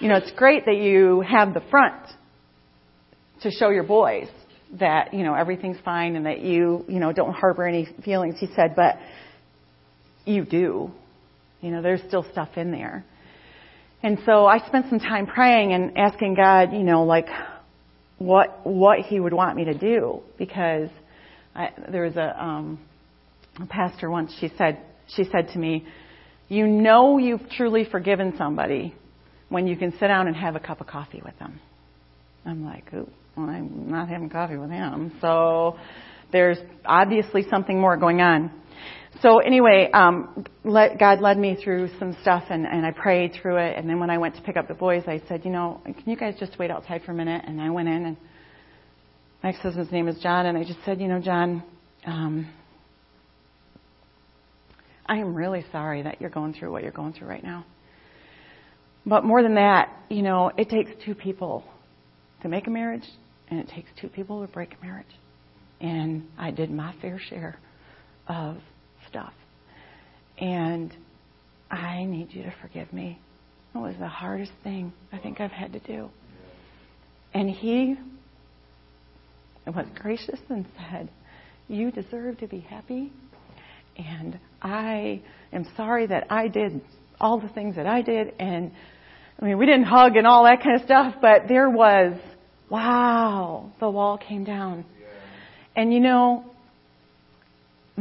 "You 0.00 0.08
know, 0.08 0.16
it's 0.16 0.32
great 0.32 0.66
that 0.66 0.76
you 0.76 1.22
have 1.22 1.54
the 1.54 1.62
front 1.70 2.02
to 3.40 3.50
show 3.50 3.70
your 3.70 3.84
boys." 3.84 4.28
that 4.78 5.12
you 5.12 5.22
know 5.22 5.34
everything's 5.34 5.76
fine 5.84 6.16
and 6.16 6.26
that 6.26 6.40
you 6.40 6.84
you 6.88 6.98
know 6.98 7.12
don't 7.12 7.34
harbor 7.34 7.66
any 7.66 7.86
feelings 8.04 8.36
he 8.38 8.48
said 8.56 8.74
but 8.74 8.96
you 10.24 10.44
do 10.44 10.90
you 11.60 11.70
know 11.70 11.82
there's 11.82 12.00
still 12.08 12.24
stuff 12.32 12.48
in 12.56 12.70
there 12.70 13.04
and 14.02 14.18
so 14.24 14.46
i 14.46 14.58
spent 14.66 14.88
some 14.88 14.98
time 14.98 15.26
praying 15.26 15.72
and 15.74 15.98
asking 15.98 16.34
god 16.34 16.72
you 16.72 16.82
know 16.82 17.04
like 17.04 17.26
what 18.24 18.66
what 18.66 19.00
he 19.00 19.20
would 19.20 19.32
want 19.32 19.56
me 19.56 19.64
to 19.64 19.76
do 19.76 20.22
because 20.38 20.88
I, 21.54 21.70
there 21.90 22.04
was 22.04 22.16
a, 22.16 22.42
um, 22.42 22.80
a 23.60 23.66
pastor 23.66 24.10
once 24.10 24.34
she 24.40 24.50
said 24.56 24.78
she 25.14 25.24
said 25.24 25.48
to 25.52 25.58
me 25.58 25.86
you 26.48 26.66
know 26.66 27.18
you've 27.18 27.48
truly 27.50 27.86
forgiven 27.90 28.34
somebody 28.38 28.94
when 29.48 29.66
you 29.66 29.76
can 29.76 29.92
sit 29.92 30.08
down 30.08 30.26
and 30.26 30.36
have 30.36 30.56
a 30.56 30.60
cup 30.60 30.80
of 30.80 30.86
coffee 30.86 31.22
with 31.24 31.38
them 31.38 31.60
i'm 32.46 32.64
like 32.64 32.92
ooh 32.94 33.08
well, 33.36 33.48
I'm 33.48 33.90
not 33.90 34.08
having 34.08 34.28
coffee 34.28 34.56
with 34.56 34.70
him. 34.70 35.12
So 35.20 35.78
there's 36.32 36.58
obviously 36.84 37.46
something 37.48 37.80
more 37.80 37.96
going 37.96 38.20
on. 38.20 38.50
So 39.20 39.38
anyway, 39.38 39.90
um, 39.92 40.46
let, 40.64 40.98
God 40.98 41.20
led 41.20 41.38
me 41.38 41.56
through 41.62 41.90
some 41.98 42.16
stuff, 42.22 42.44
and, 42.50 42.66
and 42.66 42.84
I 42.84 42.92
prayed 42.92 43.34
through 43.40 43.58
it. 43.58 43.76
And 43.76 43.88
then 43.88 44.00
when 44.00 44.10
I 44.10 44.18
went 44.18 44.36
to 44.36 44.42
pick 44.42 44.56
up 44.56 44.68
the 44.68 44.74
boys, 44.74 45.04
I 45.06 45.22
said, 45.28 45.44
you 45.44 45.50
know, 45.50 45.80
can 45.84 46.02
you 46.06 46.16
guys 46.16 46.34
just 46.40 46.58
wait 46.58 46.70
outside 46.70 47.02
for 47.04 47.12
a 47.12 47.14
minute? 47.14 47.44
And 47.46 47.60
I 47.60 47.70
went 47.70 47.88
in, 47.88 48.06
and 48.06 48.16
my 49.42 49.50
ex-husband's 49.50 49.92
name 49.92 50.08
is 50.08 50.18
John, 50.20 50.46
and 50.46 50.56
I 50.56 50.64
just 50.64 50.78
said, 50.84 51.00
you 51.00 51.08
know, 51.08 51.20
John, 51.20 51.62
um, 52.06 52.48
I 55.06 55.18
am 55.18 55.34
really 55.34 55.64
sorry 55.70 56.02
that 56.02 56.20
you're 56.20 56.30
going 56.30 56.54
through 56.54 56.72
what 56.72 56.82
you're 56.82 56.90
going 56.90 57.12
through 57.12 57.28
right 57.28 57.44
now. 57.44 57.64
But 59.04 59.24
more 59.24 59.42
than 59.42 59.56
that, 59.56 59.90
you 60.08 60.22
know, 60.22 60.50
it 60.56 60.68
takes 60.70 60.90
two 61.04 61.14
people 61.14 61.64
to 62.42 62.48
make 62.48 62.66
a 62.66 62.70
marriage, 62.70 63.04
and 63.48 63.60
it 63.60 63.68
takes 63.68 63.90
two 64.00 64.08
people 64.08 64.44
to 64.44 64.52
break 64.52 64.74
a 64.80 64.84
marriage. 64.84 65.06
And 65.80 66.28
I 66.38 66.50
did 66.50 66.70
my 66.70 66.94
fair 67.02 67.20
share 67.20 67.58
of 68.26 68.56
stuff. 69.12 69.32
And 70.38 70.94
I 71.70 72.04
need 72.04 72.32
you 72.32 72.42
to 72.44 72.54
forgive 72.60 72.92
me. 72.92 73.18
It 73.74 73.78
was 73.78 73.94
the 73.98 74.08
hardest 74.08 74.52
thing 74.64 74.92
I 75.12 75.18
think 75.18 75.40
I've 75.40 75.50
had 75.50 75.72
to 75.74 75.78
do. 75.80 76.10
And 77.34 77.48
he 77.48 77.96
was 79.66 79.86
gracious 79.94 80.40
and 80.48 80.66
said, 80.76 81.08
You 81.68 81.90
deserve 81.90 82.38
to 82.38 82.46
be 82.46 82.60
happy. 82.60 83.12
And 83.96 84.38
I 84.60 85.22
am 85.52 85.66
sorry 85.76 86.06
that 86.06 86.26
I 86.30 86.48
did 86.48 86.80
all 87.20 87.40
the 87.40 87.48
things 87.48 87.76
that 87.76 87.86
I 87.86 88.02
did. 88.02 88.34
And 88.38 88.72
I 89.40 89.44
mean, 89.44 89.58
we 89.58 89.66
didn't 89.66 89.84
hug 89.84 90.16
and 90.16 90.26
all 90.26 90.44
that 90.44 90.62
kind 90.62 90.76
of 90.76 90.84
stuff, 90.84 91.14
but 91.20 91.42
there 91.48 91.70
was 91.70 92.18
wow, 92.68 93.70
the 93.80 93.90
wall 93.90 94.16
came 94.18 94.44
down. 94.44 94.84
And 95.76 95.92
you 95.92 96.00
know, 96.00 96.51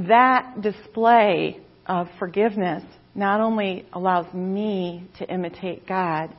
that 0.07 0.61
display 0.61 1.59
of 1.85 2.07
forgiveness 2.19 2.83
not 3.13 3.41
only 3.41 3.85
allows 3.93 4.31
me 4.33 5.07
to 5.19 5.29
imitate 5.29 5.87
God 5.87 6.33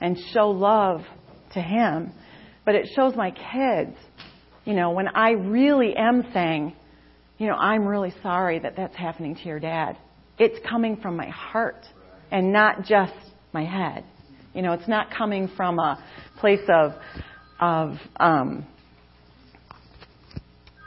and 0.00 0.18
show 0.32 0.50
love 0.50 1.02
to 1.54 1.60
Him, 1.60 2.12
but 2.64 2.74
it 2.74 2.88
shows 2.94 3.14
my 3.14 3.30
kids, 3.30 3.96
you 4.64 4.74
know, 4.74 4.90
when 4.90 5.08
I 5.08 5.30
really 5.30 5.94
am 5.96 6.24
saying, 6.32 6.74
you 7.38 7.46
know, 7.46 7.54
I'm 7.54 7.86
really 7.86 8.12
sorry 8.22 8.58
that 8.60 8.76
that's 8.76 8.96
happening 8.96 9.34
to 9.36 9.42
your 9.44 9.58
dad. 9.58 9.98
It's 10.38 10.58
coming 10.68 10.96
from 10.96 11.16
my 11.16 11.28
heart 11.28 11.86
and 12.30 12.52
not 12.52 12.84
just 12.84 13.14
my 13.52 13.64
head. 13.64 14.04
You 14.54 14.62
know, 14.62 14.72
it's 14.72 14.88
not 14.88 15.08
coming 15.16 15.48
from 15.56 15.78
a 15.78 16.02
place 16.38 16.68
of, 16.68 16.92
of 17.60 17.96
um, 18.18 18.66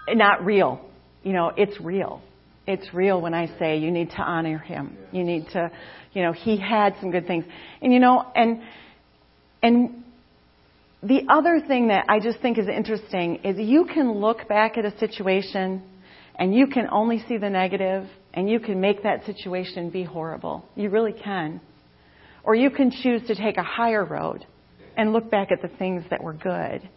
not 0.08 0.46
real. 0.46 0.82
You 1.26 1.34
know, 1.34 1.52
it's 1.58 1.82
real. 1.82 2.22
It's 2.68 2.94
real 2.94 3.20
when 3.20 3.34
I 3.34 3.48
say 3.58 3.80
you 3.80 3.92
need 3.92 4.12
to 4.12 4.22
honor 4.22 4.60
him. 4.60 4.96
You 5.12 5.24
need 5.24 5.48
to, 5.54 5.72
you 6.14 6.22
know, 6.22 6.32
he 6.32 6.58
had 6.58 6.96
some 7.02 7.10
good 7.12 7.26
things. 7.26 7.46
And 7.82 7.92
you 7.92 8.00
know, 8.00 8.24
and 8.36 8.62
and 9.62 10.04
the 11.02 11.24
other 11.28 11.60
thing 11.68 11.88
that 11.88 12.06
I 12.10 12.20
just 12.20 12.40
think 12.42 12.60
is 12.60 12.68
interesting 12.68 13.38
is 13.44 13.58
you 13.58 13.86
can 13.86 14.20
look 14.20 14.48
back 14.48 14.78
at 14.78 14.86
a 14.86 14.98
situation 15.00 15.82
and 16.36 16.54
you 16.54 16.68
can 16.68 16.88
only 16.92 17.24
see 17.28 17.38
the 17.38 17.50
negative 17.50 18.08
and 18.36 18.48
you 18.48 18.60
can 18.60 18.80
make 18.80 19.02
that 19.02 19.26
situation 19.26 19.90
be 19.90 20.04
horrible. 20.04 20.64
You 20.76 20.90
really 20.92 21.14
can. 21.14 21.60
Or 22.44 22.54
you 22.54 22.70
can 22.70 22.92
choose 22.92 23.26
to 23.28 23.36
take 23.36 23.58
a 23.58 23.64
higher 23.64 24.06
road 24.06 24.46
and 24.96 25.12
look 25.12 25.32
back 25.32 25.52
at 25.52 25.64
the 25.64 25.76
things 25.78 26.04
that 26.12 26.24
were 26.24 26.34
good. 26.34 26.88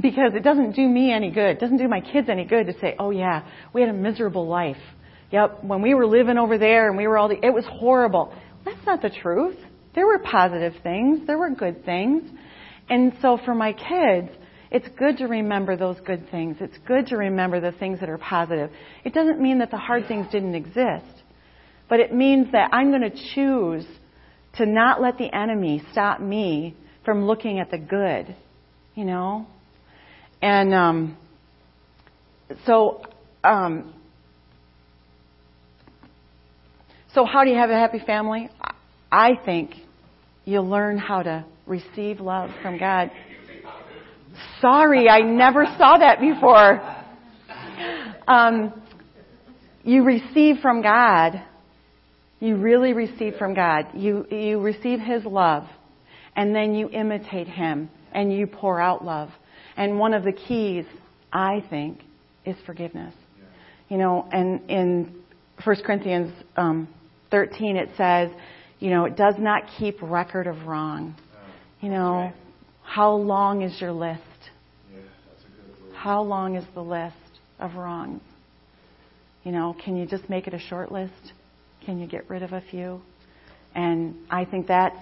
Because 0.00 0.32
it 0.34 0.42
doesn't 0.42 0.74
do 0.74 0.88
me 0.88 1.12
any 1.12 1.30
good. 1.30 1.56
It 1.56 1.60
doesn't 1.60 1.76
do 1.76 1.88
my 1.88 2.00
kids 2.00 2.28
any 2.28 2.44
good 2.44 2.66
to 2.66 2.78
say, 2.80 2.96
oh 2.98 3.10
yeah, 3.10 3.44
we 3.72 3.82
had 3.82 3.90
a 3.90 3.94
miserable 3.94 4.46
life. 4.46 4.78
Yep, 5.30 5.64
when 5.64 5.82
we 5.82 5.94
were 5.94 6.06
living 6.06 6.38
over 6.38 6.58
there 6.58 6.88
and 6.88 6.96
we 6.96 7.06
were 7.06 7.18
all 7.18 7.28
the, 7.28 7.36
it 7.44 7.52
was 7.52 7.64
horrible. 7.66 8.34
That's 8.64 8.84
not 8.86 9.02
the 9.02 9.10
truth. 9.10 9.56
There 9.94 10.06
were 10.06 10.18
positive 10.18 10.74
things. 10.82 11.26
There 11.26 11.38
were 11.38 11.50
good 11.50 11.84
things. 11.84 12.22
And 12.88 13.12
so 13.20 13.38
for 13.44 13.54
my 13.54 13.72
kids, 13.72 14.30
it's 14.70 14.88
good 14.98 15.18
to 15.18 15.26
remember 15.26 15.76
those 15.76 15.98
good 16.00 16.30
things. 16.30 16.56
It's 16.60 16.76
good 16.86 17.08
to 17.08 17.16
remember 17.16 17.60
the 17.60 17.72
things 17.72 18.00
that 18.00 18.08
are 18.08 18.18
positive. 18.18 18.70
It 19.04 19.12
doesn't 19.12 19.40
mean 19.40 19.58
that 19.58 19.70
the 19.70 19.76
hard 19.76 20.08
things 20.08 20.26
didn't 20.32 20.54
exist, 20.54 21.22
but 21.88 22.00
it 22.00 22.14
means 22.14 22.52
that 22.52 22.70
I'm 22.72 22.90
going 22.90 23.02
to 23.10 23.34
choose 23.34 23.84
to 24.56 24.66
not 24.66 25.00
let 25.02 25.18
the 25.18 25.34
enemy 25.34 25.82
stop 25.92 26.20
me 26.20 26.74
from 27.04 27.26
looking 27.26 27.58
at 27.58 27.70
the 27.70 27.78
good, 27.78 28.34
you 28.94 29.04
know? 29.04 29.46
And 30.42 30.74
um, 30.74 31.16
so, 32.66 33.02
um, 33.44 33.94
so 37.14 37.24
how 37.24 37.44
do 37.44 37.50
you 37.50 37.56
have 37.56 37.70
a 37.70 37.74
happy 37.74 38.00
family? 38.04 38.50
I 39.10 39.30
think 39.44 39.70
you 40.44 40.60
learn 40.60 40.98
how 40.98 41.22
to 41.22 41.44
receive 41.66 42.20
love 42.20 42.50
from 42.60 42.78
God. 42.78 43.10
Sorry, 44.60 45.08
I 45.08 45.20
never 45.20 45.64
saw 45.78 45.98
that 45.98 46.20
before. 46.20 46.80
Um, 48.26 48.82
you 49.84 50.02
receive 50.04 50.56
from 50.60 50.82
God. 50.82 51.42
You 52.40 52.56
really 52.56 52.92
receive 52.92 53.36
from 53.38 53.54
God. 53.54 53.86
You, 53.94 54.26
you 54.30 54.60
receive 54.60 54.98
His 54.98 55.24
love 55.24 55.64
and 56.36 56.54
then 56.54 56.74
you 56.74 56.88
imitate 56.88 57.48
him 57.48 57.90
and 58.12 58.32
you 58.32 58.46
pour 58.46 58.80
out 58.80 59.04
love. 59.04 59.30
And 59.76 59.98
one 59.98 60.14
of 60.14 60.24
the 60.24 60.32
keys, 60.32 60.84
I 61.32 61.64
think, 61.70 62.00
is 62.44 62.56
forgiveness. 62.66 63.14
You 63.88 63.98
know, 63.98 64.26
and 64.32 64.70
in 64.70 65.22
1 65.64 65.76
Corinthians 65.84 66.32
um, 66.56 66.88
13 67.30 67.76
it 67.76 67.90
says, 67.96 68.30
you 68.78 68.90
know, 68.90 69.04
it 69.04 69.16
does 69.16 69.34
not 69.38 69.64
keep 69.78 70.00
record 70.02 70.46
of 70.46 70.66
wrong. 70.66 71.14
You 71.80 71.90
know, 71.90 72.32
how 72.82 73.12
long 73.12 73.62
is 73.62 73.80
your 73.80 73.92
list? 73.92 74.22
How 75.94 76.22
long 76.22 76.56
is 76.56 76.64
the 76.74 76.82
list 76.82 77.16
of 77.60 77.74
wrongs? 77.74 78.22
You 79.44 79.52
know, 79.52 79.76
can 79.84 79.96
you 79.96 80.06
just 80.06 80.28
make 80.28 80.46
it 80.46 80.54
a 80.54 80.58
short 80.58 80.90
list? 80.90 81.32
Can 81.84 82.00
you 82.00 82.06
get 82.06 82.28
rid 82.28 82.42
of 82.42 82.52
a 82.52 82.62
few? 82.70 83.00
And 83.74 84.16
I 84.30 84.44
think 84.44 84.66
that's 84.66 84.98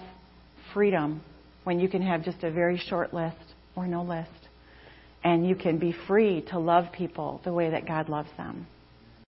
freedom 0.73 1.21
when 1.63 1.79
you 1.79 1.89
can 1.89 2.01
have 2.01 2.23
just 2.23 2.43
a 2.43 2.51
very 2.51 2.77
short 2.77 3.13
list 3.13 3.37
or 3.75 3.87
no 3.87 4.03
list. 4.03 4.29
And 5.23 5.47
you 5.47 5.55
can 5.55 5.77
be 5.77 5.91
free 5.91 6.41
to 6.49 6.59
love 6.59 6.91
people 6.91 7.41
the 7.43 7.53
way 7.53 7.69
that 7.69 7.85
God 7.85 8.09
loves 8.09 8.31
them. 8.37 8.65